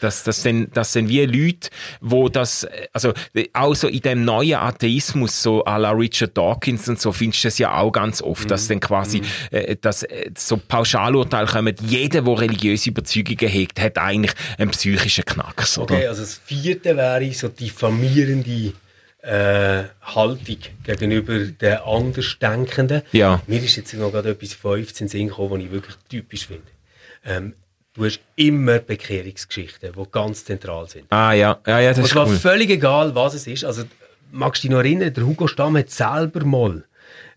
das, 0.00 0.24
das 0.24 0.42
sind, 0.42 0.76
das 0.76 0.92
sind 0.92 1.08
wie 1.08 1.24
Leute, 1.24 1.70
wo 2.00 2.28
das, 2.28 2.66
also 2.92 3.12
auch 3.52 3.74
so 3.74 3.88
in 3.88 4.00
dem 4.00 4.24
neuen 4.24 4.54
Atheismus, 4.54 5.42
so 5.42 5.64
à 5.64 5.78
la 5.78 5.90
Richard 5.92 6.36
Dawkins 6.36 6.88
und 6.88 7.00
so, 7.00 7.12
findest 7.12 7.44
du 7.44 7.48
das 7.48 7.58
ja 7.58 7.76
auch 7.76 7.92
ganz 7.92 8.22
oft, 8.22 8.44
mhm. 8.44 8.48
dass 8.48 8.68
dann 8.68 8.80
quasi, 8.80 9.20
mhm. 9.20 9.26
äh, 9.50 9.76
dass 9.80 10.02
äh, 10.02 10.30
so 10.36 10.56
Pauschalurteil 10.56 11.46
kommen, 11.46 11.74
jeder, 11.82 12.22
der 12.22 12.38
religiöse 12.38 12.90
Überzeugungen 12.90 13.48
hegt, 13.48 13.80
hat 13.80 13.98
eigentlich 13.98 14.32
einen 14.58 14.70
psychischen 14.70 15.24
Knacks, 15.24 15.78
oder? 15.78 15.94
Okay, 15.94 16.06
also 16.06 16.22
das 16.22 16.40
vierte 16.44 16.96
wäre 16.96 17.32
so 17.32 17.48
diffamierende 17.60 18.72
äh, 19.22 19.84
Haltung 20.02 20.56
gegenüber 20.82 21.38
den 21.38 21.76
Andersdenkenden. 21.78 23.02
Ja. 23.12 23.42
Mir 23.46 23.62
ist 23.62 23.76
jetzt 23.76 23.92
noch 23.94 24.10
gerade 24.10 24.30
etwas 24.30 24.54
15 24.54 25.08
Sinn 25.08 25.28
gekommen, 25.28 25.50
was 25.52 25.60
ich 25.60 25.70
wirklich 25.70 25.96
typisch 26.08 26.46
finde. 26.46 26.66
Ähm, 27.24 27.54
du 27.94 28.04
hast 28.06 28.20
immer 28.36 28.78
Bekehrungsgeschichten, 28.78 29.92
die 29.92 30.10
ganz 30.10 30.44
zentral 30.44 30.88
sind. 30.88 31.06
Ah 31.10 31.32
ja, 31.32 31.58
ja, 31.66 31.80
ja 31.80 31.90
das 31.90 31.98
ist 31.98 32.04
Und 32.04 32.10
zwar 32.10 32.26
cool. 32.28 32.36
völlig 32.36 32.70
egal, 32.70 33.14
was 33.14 33.34
es 33.34 33.46
ist. 33.46 33.64
Also, 33.64 33.84
magst 34.30 34.62
du 34.62 34.68
dich 34.68 34.72
noch 34.72 34.78
erinnern, 34.78 35.12
der 35.12 35.26
Hugo 35.26 35.46
Stamm 35.46 35.76
hat 35.76 35.90
selber 35.90 36.44
mal 36.44 36.84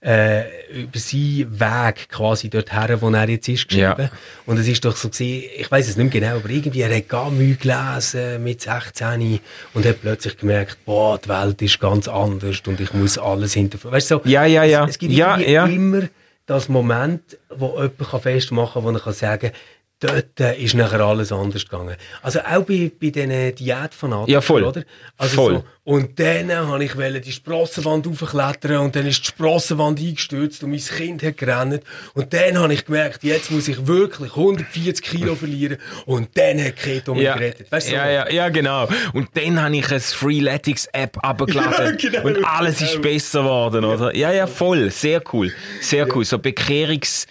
äh, 0.03 0.43
über 0.73 0.99
seinen 0.99 1.59
Weg 1.59 2.09
quasi 2.09 2.49
dorthin, 2.49 3.01
wo 3.01 3.09
er 3.09 3.29
jetzt 3.29 3.47
ist, 3.47 3.67
geschrieben. 3.67 4.09
Ja. 4.09 4.11
Und 4.45 4.59
es 4.59 4.67
ist 4.67 4.83
doch 4.83 4.95
so 4.95 5.09
gewesen, 5.09 5.49
ich 5.57 5.71
weiß 5.71 5.87
es 5.87 5.97
nicht 5.97 6.13
mehr 6.13 6.21
genau, 6.21 6.37
aber 6.37 6.49
irgendwie, 6.49 6.81
er 6.81 6.95
hat 6.95 7.07
gar 7.07 7.31
Mühe 7.31 7.55
gelesen 7.55 8.43
mit 8.43 8.61
16 8.61 9.39
und 9.73 9.85
hat 9.85 10.01
plötzlich 10.01 10.37
gemerkt, 10.37 10.77
boah, 10.85 11.17
die 11.17 11.29
Welt 11.29 11.61
ist 11.61 11.79
ganz 11.79 12.07
anders 12.07 12.61
und 12.67 12.79
ich 12.81 12.93
muss 12.93 13.17
alles 13.17 13.53
hinterfragen. 13.53 13.95
Weißt 13.95 14.11
du, 14.11 14.15
so, 14.15 14.21
ja, 14.25 14.45
ja, 14.45 14.63
ja. 14.63 14.83
Es, 14.83 14.91
es 14.91 14.99
gibt 14.99 15.13
ja, 15.13 15.37
ja. 15.37 15.65
immer 15.65 16.03
das 16.45 16.67
Moment, 16.67 17.37
wo 17.49 17.81
jemand 17.81 18.23
festmachen 18.23 18.73
kann, 18.73 18.83
wo 18.83 18.97
er 18.97 18.99
kann 18.99 19.13
sagen 19.13 19.51
kann, 19.51 19.59
dort 20.03 20.39
ist 20.57 20.73
nachher 20.73 21.01
alles 21.01 21.31
anders 21.31 21.63
gegangen. 21.67 21.95
Also 22.21 22.39
auch 22.39 22.63
bei, 22.63 22.91
bei 22.99 23.09
diesen 23.09 23.55
Diätfanatikern, 23.55 24.27
ja, 24.27 24.41
voll. 24.41 24.63
oder? 24.63 24.83
Also 25.17 25.35
voll. 25.35 25.53
So, 25.55 25.63
und 25.85 26.17
dann 26.17 26.49
habe 26.49 26.85
ich 26.85 26.93
die 26.93 27.31
Sprossenwand 27.33 28.07
aufklettern 28.07 28.77
und 28.77 28.95
dann 28.95 29.05
ist 29.05 29.19
die 29.19 29.27
Sprossenwand 29.27 29.99
eingestürzt 29.99 30.63
und 30.63 30.71
mein 30.71 30.79
Kind 30.79 31.21
hat 31.23 31.37
gerannt. 31.37 31.83
Und 32.13 32.33
dann 32.33 32.57
habe 32.57 32.73
ich 32.73 32.85
gemerkt, 32.85 33.23
jetzt 33.23 33.51
muss 33.51 33.67
ich 33.67 33.85
wirklich 33.85 34.31
140 34.31 35.01
Kilo 35.01 35.35
verlieren 35.35 35.77
und 36.05 36.29
dann 36.37 36.63
hat 36.63 36.77
Keto 36.77 37.13
mich 37.13 37.23
ja. 37.23 37.35
gerettet. 37.35 37.69
Weißt 37.69 37.89
du, 37.89 37.95
ja, 37.95 38.09
ja, 38.09 38.29
ja, 38.29 38.47
genau. 38.47 38.87
Und 39.11 39.29
dann 39.33 39.61
habe 39.61 39.75
ich 39.75 39.91
eine 39.91 39.99
Freeletics-App 39.99 41.17
abgeladen 41.21 41.97
ja, 41.99 42.09
genau, 42.09 42.27
und 42.27 42.45
alles 42.45 42.77
genau. 42.77 42.91
ist 42.91 43.01
besser 43.01 43.43
geworden, 43.43 43.83
oder? 43.83 44.15
Ja, 44.15 44.31
ja, 44.31 44.47
voll. 44.47 44.89
Sehr 44.89 45.21
cool. 45.33 45.51
Sehr 45.81 46.15
cool. 46.15 46.23
So 46.23 46.37
Bekehrungs- 46.37 47.25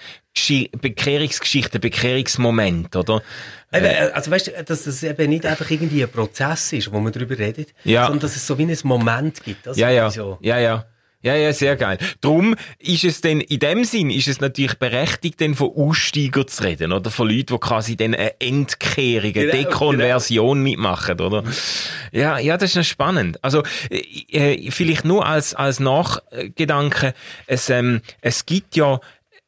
Bekehrungsgeschichte, 0.80 1.78
Bekehrungsmoment, 1.78 2.96
oder? 2.96 3.22
Eben, 3.72 3.84
äh, 3.84 4.10
also 4.12 4.30
weißt 4.30 4.46
du, 4.48 4.64
dass 4.64 4.84
das 4.84 5.02
eben 5.02 5.28
nicht 5.30 5.46
einfach 5.46 5.70
irgendwie 5.70 6.02
ein 6.02 6.10
Prozess 6.10 6.72
ist, 6.72 6.92
wo 6.92 7.00
man 7.00 7.12
darüber 7.12 7.38
redet, 7.38 7.74
ja. 7.84 8.06
sondern 8.06 8.20
dass 8.20 8.36
es 8.36 8.46
so 8.46 8.56
wie 8.58 8.64
ein 8.64 8.78
Moment 8.84 9.42
gibt. 9.44 9.66
Das 9.66 9.76
ja, 9.76 9.90
ja. 9.90 10.10
So. 10.10 10.38
ja, 10.40 10.58
ja. 10.58 10.86
Ja, 11.24 11.36
ja, 11.36 11.52
sehr 11.52 11.76
geil. 11.76 11.98
Drum 12.20 12.56
ist 12.80 13.04
es 13.04 13.20
denn, 13.20 13.40
in 13.40 13.60
dem 13.60 13.84
Sinn 13.84 14.10
ist 14.10 14.26
es 14.26 14.40
natürlich 14.40 14.74
berechtigt, 14.74 15.38
denn 15.38 15.54
von 15.54 15.70
Aussteiger 15.72 16.48
zu 16.48 16.64
reden, 16.64 16.92
oder? 16.92 17.12
Von 17.12 17.28
Leuten, 17.28 17.54
die 17.54 17.58
quasi 17.58 17.96
dann 17.96 18.14
eine 18.14 18.40
Entkehrung, 18.40 19.32
eine 19.32 19.32
genau, 19.32 19.52
Dekonversion 19.52 20.58
genau. 20.58 20.70
mitmachen, 20.70 21.20
oder? 21.20 21.44
Ja, 22.10 22.38
ja, 22.38 22.56
das 22.56 22.70
ist 22.70 22.76
noch 22.76 22.84
spannend. 22.84 23.38
Also, 23.44 23.62
äh, 23.90 24.70
vielleicht 24.72 25.04
nur 25.04 25.24
als, 25.24 25.54
als 25.54 25.78
Nachgedanke, 25.78 27.14
es, 27.46 27.70
ähm, 27.70 28.00
es 28.20 28.44
gibt 28.44 28.74
ja 28.74 28.96
äh, 28.96 28.98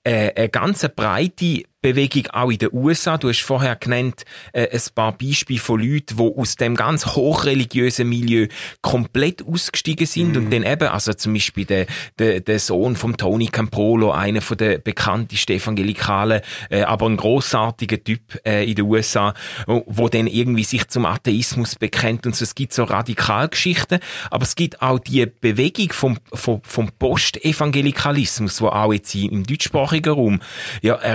eine 0.05 0.49
ganz 0.51 0.87
breite 0.95 1.65
Bewegung 1.85 2.29
auch 2.29 2.51
in 2.51 2.57
den 2.57 2.71
USA. 2.73 3.19
Du 3.19 3.29
hast 3.29 3.43
vorher 3.43 3.77
genannt, 3.77 4.25
äh, 4.55 4.71
ein 4.73 4.81
paar 4.95 5.13
Beispiele 5.13 5.59
von 5.61 5.79
Leuten, 5.79 6.17
die 6.17 6.23
aus 6.23 6.57
dem 6.57 6.77
ganz 6.77 7.05
hochreligiösen 7.05 8.09
Milieu 8.09 8.47
komplett 8.81 9.47
ausgestiegen 9.47 10.07
sind 10.07 10.33
mm. 10.33 10.37
und 10.39 10.51
dann 10.51 10.63
eben, 10.63 10.89
also 10.89 11.13
zum 11.13 11.35
Beispiel 11.35 11.67
der, 11.67 11.87
der, 12.19 12.41
der 12.41 12.59
Sohn 12.59 12.97
von 12.97 13.19
Tony 13.19 13.49
Campolo, 13.49 14.13
einer 14.13 14.41
von 14.41 14.57
der 14.57 14.79
bekanntesten 14.79 15.53
Evangelikalen, 15.53 16.41
äh, 16.71 16.85
aber 16.85 17.05
ein 17.05 17.19
großartiger 17.19 18.03
Typ 18.03 18.41
äh, 18.47 18.65
in 18.65 18.77
den 18.77 18.87
USA, 18.87 19.35
wo, 19.67 19.85
wo 19.87 20.09
dann 20.09 20.27
irgendwie 20.27 20.65
sich 20.65 20.89
zum 20.89 21.05
Atheismus 21.05 21.77
bekennt 21.77 22.25
und 22.25 22.35
so. 22.35 22.45
Es 22.45 22.55
gibt 22.55 22.73
so 22.73 22.85
Radikalgeschichten, 22.85 23.99
aber 24.31 24.45
es 24.45 24.57
gibt 24.57 24.81
auch 24.81 25.01
die 25.01 25.27
Bewegung 25.27 25.93
vom, 25.93 26.17
vom, 26.33 26.63
vom 26.63 26.91
Postevangelikalismus, 26.99 28.63
wo 28.63 28.69
auch 28.69 28.95
jetzt 28.95 29.15
im 29.15 29.45
deutschsprachigen 29.45 30.15
Raum 30.15 30.41
ja 30.81 30.97
ein 30.97 31.13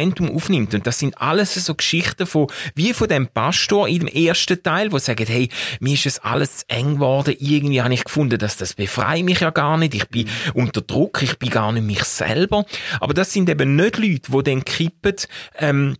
Rechtsmomentum 0.00 0.34
aufnimmt. 0.34 0.74
Und 0.74 0.86
das 0.86 0.98
sind 0.98 1.20
alles 1.20 1.54
so 1.54 1.74
Geschichten 1.74 2.26
von, 2.26 2.46
wie 2.74 2.92
von 2.92 3.08
dem 3.08 3.28
Pastor 3.28 3.88
im 3.88 4.06
ersten 4.06 4.62
Teil, 4.62 4.92
wo 4.92 4.98
sagt, 4.98 5.28
hey, 5.28 5.48
mir 5.80 5.94
ist 5.94 6.06
es 6.06 6.18
alles 6.20 6.58
zu 6.58 6.64
eng 6.68 6.94
geworden, 6.94 7.34
irgendwie 7.38 7.82
habe 7.82 7.94
ich 7.94 8.04
gefunden, 8.04 8.38
dass 8.38 8.56
das 8.56 8.74
befreit 8.74 9.24
mich 9.24 9.40
ja 9.40 9.50
gar 9.50 9.76
nicht, 9.76 9.94
ich 9.94 10.08
bin 10.08 10.28
unter 10.54 10.80
Druck, 10.80 11.22
ich 11.22 11.38
bin 11.38 11.50
gar 11.50 11.72
nicht 11.72 11.84
mich 11.84 12.04
selber. 12.04 12.64
Aber 13.00 13.14
das 13.14 13.32
sind 13.32 13.48
eben 13.48 13.76
nicht 13.76 13.98
Leute, 13.98 14.32
die 14.32 14.42
dann 14.42 14.64
kippen, 14.64 15.16
ähm, 15.58 15.96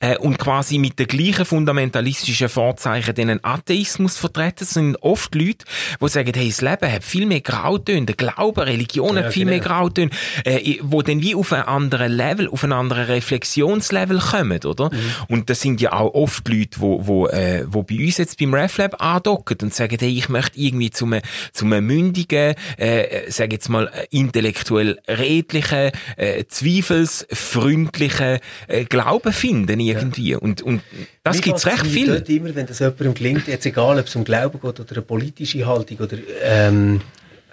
äh, 0.00 0.16
und 0.18 0.38
quasi 0.38 0.78
mit 0.78 0.98
den 0.98 1.06
gleichen 1.06 1.44
fundamentalistischen 1.44 2.48
Vorzeichen 2.48 3.14
den 3.14 3.44
Atheismus 3.44 4.16
vertreten, 4.16 4.64
sind 4.64 4.96
oft 5.02 5.34
Leute, 5.34 5.64
die 6.00 6.08
sagen, 6.08 6.32
hey, 6.34 6.48
das 6.48 6.60
Leben 6.60 6.92
hat 6.92 7.04
viel 7.04 7.26
mehr 7.26 7.40
Grautöne, 7.40 8.06
der 8.06 8.14
Glaube, 8.14 8.66
Religion 8.66 9.16
ja, 9.16 9.24
hat 9.24 9.32
viel 9.32 9.44
genau. 9.44 9.56
mehr 9.56 9.60
Grautöne, 9.60 10.10
äh, 10.44 10.78
wo 10.82 11.02
dann 11.02 11.20
wie 11.22 11.34
auf 11.34 11.52
ein 11.52 11.62
anderes 11.62 12.10
Level, 12.10 12.48
auf 12.48 12.64
ein 12.64 12.72
anderes 12.72 13.08
Reflexionslevel 13.08 14.18
kommen, 14.18 14.64
oder? 14.64 14.90
Mhm. 14.92 14.98
Und 15.28 15.50
das 15.50 15.60
sind 15.60 15.80
ja 15.80 15.92
auch 15.92 16.14
oft 16.14 16.48
Leute, 16.48 16.80
wo, 16.80 17.06
wo, 17.06 17.26
äh, 17.28 17.64
wo 17.66 17.82
bei 17.82 18.04
uns 18.04 18.18
jetzt 18.18 18.38
beim 18.38 18.54
RefLab 18.54 19.02
andocken 19.02 19.58
und 19.62 19.74
sagen, 19.74 19.96
hey, 19.98 20.16
ich 20.16 20.28
möchte 20.28 20.58
irgendwie 20.58 20.90
zu 20.90 21.06
einem, 21.06 21.22
zu 21.52 21.64
einem 21.64 21.86
mündigen, 21.86 22.54
äh, 22.76 23.30
sag 23.30 23.52
jetzt 23.52 23.68
mal, 23.68 23.90
intellektuell 24.10 24.98
redlichen, 25.08 25.90
äh, 26.16 26.44
zweifelsfreundlichen 26.48 28.38
äh, 28.68 28.84
Glauben 28.84 29.32
finden 29.32 29.80
irgendwie. 29.88 30.34
Und, 30.34 30.62
und 30.62 30.82
das 31.22 31.40
gibt 31.40 31.58
es 31.58 31.66
recht 31.66 31.86
viel. 31.86 32.14
Immer, 32.28 32.54
wenn 32.54 32.66
das 32.66 32.78
jemandem 32.78 33.14
gelingt, 33.14 33.48
jetzt 33.48 33.66
egal, 33.66 33.98
ob 33.98 34.06
es 34.06 34.16
um 34.16 34.24
Glauben 34.24 34.60
geht 34.60 34.80
oder 34.80 34.92
eine 34.92 35.02
politische 35.02 35.66
Haltung 35.66 35.98
oder 35.98 36.16
ähm, 36.42 37.00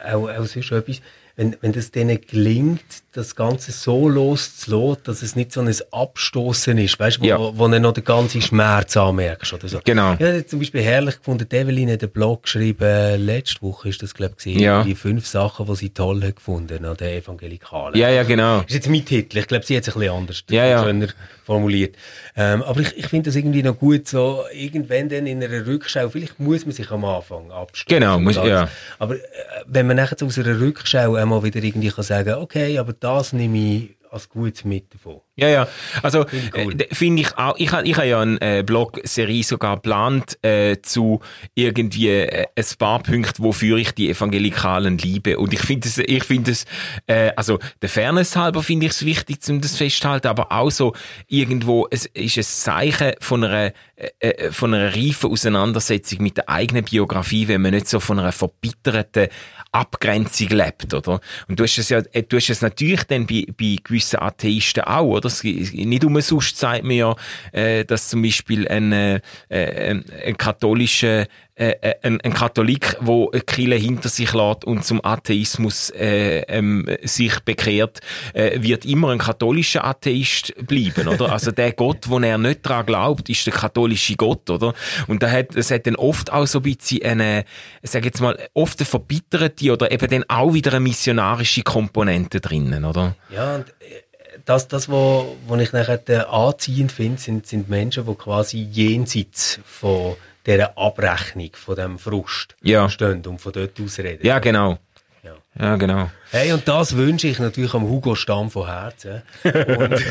auch, 0.04 0.30
auch 0.30 0.46
sonst 0.46 0.72
etwas, 0.72 1.02
wenn, 1.42 1.58
wenn 1.62 1.72
das 1.72 1.90
denen 1.90 2.22
gelingt, 2.22 2.84
das 3.14 3.36
Ganze 3.36 3.72
so 3.72 4.08
loszulassen, 4.08 5.04
dass 5.06 5.22
es 5.24 5.36
nicht 5.36 5.52
so 5.52 5.62
ein 5.62 5.76
Abstoßen 5.92 6.78
ist, 6.78 7.00
weißt 7.00 7.18
du, 7.18 7.22
wo, 7.22 7.26
ja. 7.26 7.38
wo 7.40 7.68
du 7.68 7.80
noch 7.80 7.94
den 7.94 8.04
ganzen 8.04 8.42
Schmerz 8.42 8.96
anmerkst 8.96 9.52
oder 9.54 9.68
so. 9.68 9.80
Genau. 9.84 10.14
Ich 10.14 10.22
habe 10.22 10.46
zum 10.46 10.60
Beispiel 10.60 10.82
herrlich 10.82 11.18
gefunden, 11.18 11.48
Evelyn 11.52 11.92
hat 11.92 12.04
einen 12.04 12.12
Blog 12.12 12.44
geschrieben, 12.44 13.26
letzte 13.26 13.62
Woche 13.64 13.90
ist 13.90 14.04
das, 14.04 14.14
glaube 14.14 14.36
ich, 14.44 14.56
ja. 14.56 14.84
die 14.84 14.96
fünf 14.96 15.26
Sachen, 15.26 15.66
die 15.66 15.76
sie 15.76 15.90
toll 15.90 16.22
hat 16.24 16.36
gefunden 16.36 16.86
an 16.86 16.96
der 16.96 17.18
Evangelikalen. 17.18 17.98
Ja, 17.98 18.10
ja, 18.10 18.24
genau. 18.24 18.58
Das 18.58 18.68
ist 18.68 18.76
jetzt 18.76 18.90
mein 18.90 19.04
Titel. 19.04 19.40
Ich 19.40 19.48
glaube, 19.48 19.66
sie 19.66 19.76
hat 19.76 19.88
es 19.88 19.90
ein 19.90 20.00
bisschen 20.00 20.16
anders, 20.16 20.44
ja, 20.50 20.66
ja. 20.66 20.84
schöner 20.84 21.08
formuliert. 21.44 21.96
Ähm, 22.38 22.62
aber 22.62 22.80
ich, 22.82 22.96
ich 22.98 23.08
finde 23.08 23.30
das 23.30 23.36
irgendwie 23.36 23.64
noch 23.64 23.78
gut, 23.78 24.08
so 24.08 24.44
irgendwann 24.54 25.10
dann 25.10 25.28
in 25.28 25.44
einer 25.44 25.66
Rückschau, 25.66 26.08
vielleicht 26.10 26.40
muss 26.40 26.66
man 26.66 26.74
sich 26.74 26.90
am 26.92 27.04
Anfang 27.04 27.52
abstellen. 27.52 28.02
Genau, 28.02 28.20
muss, 28.20 28.36
ja. 28.36 28.70
Aber 29.00 29.16
äh, 29.16 29.20
wenn 29.66 29.88
man 29.88 29.98
nachher 29.98 30.16
aus 30.24 30.38
einer 30.38 30.60
Rückschau 30.60 31.16
einmal 31.32 31.44
wieder 31.44 31.64
irgendwie 31.64 31.90
kann 31.90 32.04
sagen, 32.04 32.36
okay, 32.36 32.78
aber 32.78 32.94
das 32.94 33.32
nehme 33.32 33.58
ich 33.58 33.98
als 34.10 34.28
Gutes 34.28 34.66
mit 34.66 34.94
davon. 34.94 35.22
Ja, 35.38 35.48
ja. 35.48 35.68
Also, 36.04 36.26
finde 36.26 36.52
cool. 36.58 36.82
äh, 36.82 36.94
find 36.94 37.20
ich 37.20 37.38
auch, 37.38 37.56
ich 37.58 37.72
habe 37.72 37.88
ich 37.88 37.96
ha 37.96 38.04
ja 38.04 38.20
eine 38.20 38.40
äh, 38.42 38.64
Blog-Serie 38.64 39.44
sogar 39.44 39.78
geplant, 39.78 40.38
äh, 40.44 40.82
zu 40.82 41.22
irgendwie 41.56 42.10
äh, 42.10 42.48
ein 42.54 42.66
paar 42.78 43.02
Punkten, 43.02 43.42
wofür 43.42 43.78
ich 43.78 43.92
die 43.92 44.10
Evangelikalen 44.10 44.98
liebe. 44.98 45.40
Und 45.40 45.54
ich 45.54 45.62
finde 45.62 45.88
es, 45.88 45.98
ich 45.98 46.24
finde 46.26 46.52
es, 46.52 46.66
äh, 47.08 47.32
also, 47.38 47.60
der 47.82 47.88
Fairness 47.88 48.36
halber 48.36 48.62
finde 48.62 48.88
ich 48.88 48.92
es 48.92 49.06
wichtig, 49.06 49.40
um 49.48 49.62
das 49.62 49.78
festzuhalten, 49.78 50.28
aber 50.28 50.52
auch 50.52 50.70
so 50.70 50.94
irgendwo, 51.28 51.88
es 51.90 52.08
ist 52.08 52.38
ein 52.38 52.44
Zeichen 52.44 53.14
von 53.22 53.46
einer, 53.46 53.72
äh, 53.96 54.10
äh, 54.20 54.52
von 54.52 54.74
einer 54.74 54.94
reifen 54.94 55.32
Auseinandersetzung 55.32 56.24
mit 56.24 56.38
der 56.38 56.50
eigenen 56.50 56.84
Biografie, 56.84 57.48
wenn 57.48 57.62
man 57.62 57.72
nicht 57.72 57.88
so 57.88 58.02
von 58.02 58.20
einer 58.20 58.34
verbitterten 58.34 59.30
Abgrenzung 59.72 60.50
lebt, 60.50 60.94
oder? 60.94 61.22
Und 61.48 61.58
du 61.58 61.64
hast 61.64 61.78
es 61.78 61.88
ja, 61.88 62.00
äh, 62.12 62.24
du 62.24 62.36
hast 62.36 62.50
es 62.50 62.62
natürlich 62.62 63.04
dann 63.04 63.26
bei, 63.26 63.46
bei 63.58 63.78
gewissen 63.82 64.20
Atheisten 64.20 64.84
auch, 64.84 65.06
oder? 65.06 65.21
Es, 65.28 65.44
nicht 65.44 66.04
umsonst 66.04 66.58
sagt 66.58 66.84
man 66.84 66.96
ja, 66.96 67.16
äh, 67.52 67.86
dass 67.86 68.10
zum 68.10 68.22
Beispiel 68.22 68.68
ein, 68.68 68.92
äh, 68.92 69.22
ein, 69.50 70.06
ein 70.26 70.38
katholischer 70.38 71.28
äh, 71.62 71.76
äh, 71.82 71.96
ein, 72.02 72.20
ein 72.22 72.34
Katholik, 72.34 72.98
wo 73.02 73.28
Kille 73.46 73.76
hinter 73.76 74.10
sich 74.10 74.34
lässt 74.34 74.66
und 74.66 74.84
zum 74.84 75.04
Atheismus 75.06 75.92
äh, 75.92 76.40
ähm, 76.48 76.88
sich 77.04 77.40
bekehrt, 77.42 78.00
äh, 78.34 78.64
wird 78.64 78.84
immer 78.84 79.10
ein 79.10 79.20
katholischer 79.20 79.84
Atheist 79.84 80.56
bleiben, 80.66 81.08
oder? 81.08 81.32
Also 81.32 81.52
der 81.52 81.72
Gott, 81.74 82.10
wo 82.10 82.18
er 82.18 82.40
nicht 82.40 82.64
dran 82.64 82.86
glaubt, 82.88 83.30
ist 83.30 83.46
der 83.46 83.54
katholische 83.54 84.16
Gott, 84.16 84.50
oder? 84.50 84.74
Und 85.06 85.22
da 85.22 85.30
hat, 85.30 85.56
das 85.56 85.70
hat 85.70 85.86
dann 85.86 85.98
oft 85.98 86.34
auch 86.34 86.48
so 86.48 86.60
ein 86.60 86.64
bisschen 86.64 87.04
eine, 87.04 87.46
sag 87.84 88.06
jetzt 88.06 88.22
mal, 88.22 88.40
oft 88.56 88.80
eine 88.80 88.88
verbitterte 88.88 89.72
oder 89.72 89.92
eben 89.92 90.10
dann 90.10 90.26
auch 90.30 90.56
wieder 90.56 90.72
eine 90.72 90.80
missionarische 90.80 91.62
Komponente 91.62 92.42
drinnen, 92.42 92.86
oder? 92.86 93.16
Ja, 93.30 93.58
und 93.58 93.70
äh, 93.70 94.11
das, 94.46 94.68
das 94.68 94.90
wo, 94.90 95.38
wo 95.48 95.56
ich 95.56 95.72
nachher 95.74 96.32
anziehend 96.32 96.92
finde, 96.92 97.20
sind, 97.20 97.48
sind 97.48 97.70
Menschen, 97.70 98.06
die 98.06 98.16
quasi 98.16 98.68
jenseits 98.72 99.60
von 99.66 100.16
dieser 100.46 100.78
Abrechnung, 100.78 101.52
von 101.54 101.76
dem 101.76 102.00
Frust 102.00 102.56
ja. 102.62 102.90
stehen 102.90 103.26
und 103.26 103.40
von 103.40 103.52
dort 103.52 103.80
aus 103.80 104.00
reden. 104.00 104.26
Ja, 104.26 104.40
genau. 104.40 104.80
Ja. 105.24 105.36
ja, 105.60 105.76
genau. 105.76 106.10
Hey, 106.32 106.52
und 106.52 106.68
das 106.68 106.96
wünsche 106.96 107.28
ich 107.28 107.38
natürlich 107.38 107.76
am 107.76 107.84
Hugo 107.84 108.16
Stamm 108.16 108.50
von 108.50 108.66
Herzen. 108.66 109.22
Und 109.44 110.04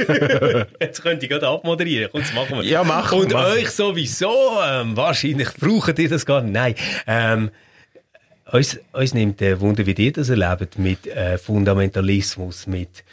jetzt 0.80 1.02
könnt 1.02 1.22
ihr 1.22 1.28
gerade 1.28 1.46
abmoderieren. 1.46 2.10
Komm, 2.10 2.22
das 2.22 2.32
machen 2.32 2.56
wir. 2.56 2.64
Ja, 2.64 2.82
machen 2.82 3.20
Und 3.20 3.32
mach. 3.32 3.50
euch 3.50 3.70
sowieso, 3.70 4.58
ähm, 4.64 4.96
wahrscheinlich 4.96 5.54
braucht 5.54 5.98
ihr 5.98 6.08
das 6.08 6.26
gar 6.26 6.42
nicht. 6.42 6.52
Nein. 6.52 6.74
Ähm, 7.06 7.50
uns, 8.50 8.80
uns 8.92 9.14
nimmt 9.14 9.40
der 9.40 9.60
Wunder, 9.60 9.86
wie 9.86 9.92
ihr 9.92 10.12
das 10.12 10.28
erlebt, 10.28 10.78
mit 10.78 11.06
äh, 11.06 11.38
Fundamentalismus, 11.38 12.66
mit 12.66 13.04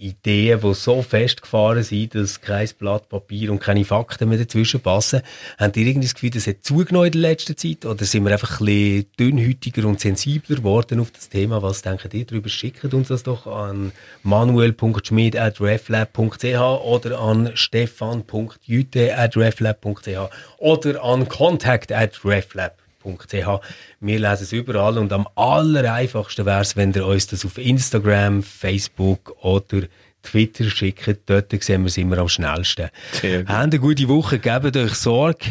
Ideen, 0.00 0.60
die 0.60 0.74
so 0.74 1.02
festgefahren 1.02 1.82
sind, 1.82 2.14
dass 2.14 2.40
kein 2.40 2.68
Blatt 2.78 3.08
Papier 3.08 3.50
und 3.50 3.58
keine 3.58 3.84
Fakten 3.84 4.28
mehr 4.28 4.38
dazwischen 4.38 4.78
passen. 4.80 5.22
Habt 5.58 5.76
ihr 5.76 5.86
irgendwie 5.86 6.06
das 6.06 6.14
Gefühl, 6.14 6.30
das 6.30 6.46
hat 6.46 6.62
zugenommen 6.62 7.06
in 7.06 7.12
der 7.12 7.22
letzten 7.22 7.56
Zeit? 7.56 7.84
Oder 7.84 8.04
sind 8.04 8.24
wir 8.24 8.30
einfach 8.30 8.60
ein 8.60 8.66
bisschen 8.66 9.06
dünnhütiger 9.18 9.88
und 9.88 9.98
sensibler 9.98 10.54
geworden 10.54 11.00
auf 11.00 11.10
das 11.10 11.28
Thema? 11.28 11.62
Was 11.62 11.82
denkt 11.82 12.14
ihr 12.14 12.24
darüber? 12.24 12.48
Schickt 12.48 12.94
uns 12.94 13.08
das 13.08 13.24
doch 13.24 13.48
an 13.48 13.90
manuel.schmid.reflab.ch 14.22 16.44
oder 16.44 17.18
an 17.18 17.50
stefan.jute.reflab.ch 17.56 20.30
oder 20.58 21.02
an 21.02 21.28
contact.reflab.ch 21.28 22.77
www.ch. 23.08 23.60
Wir 24.00 24.18
lesen 24.18 24.42
es 24.42 24.52
überall 24.52 24.98
und 24.98 25.12
am 25.12 25.28
allereinfachsten 25.34 26.46
wäre 26.46 26.60
es, 26.60 26.76
wenn 26.76 26.92
ihr 26.92 27.06
uns 27.06 27.26
das 27.26 27.44
auf 27.44 27.58
Instagram, 27.58 28.42
Facebook 28.42 29.36
oder 29.42 29.86
Twitter 30.22 30.64
schickt. 30.64 31.20
Dort 31.26 31.50
sehen 31.62 31.82
wir 31.82 31.88
es 31.88 31.96
immer 31.96 32.18
am 32.18 32.28
schnellsten. 32.28 32.90
Habt 33.22 33.50
eine 33.50 33.78
gute 33.78 34.08
Woche, 34.08 34.38
gebt 34.38 34.76
euch 34.76 34.94
Sorge. 34.94 35.46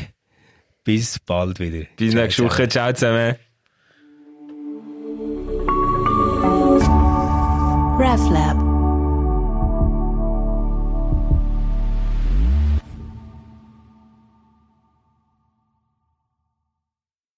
Bis 0.84 1.20
bald 1.20 1.60
wieder. 1.60 1.86
Bis 1.98 2.14
nächste 2.14 2.46
Woche. 2.46 2.68
Ciao 2.68 2.94
zusammen. 2.94 3.36
RefLab 8.00 8.67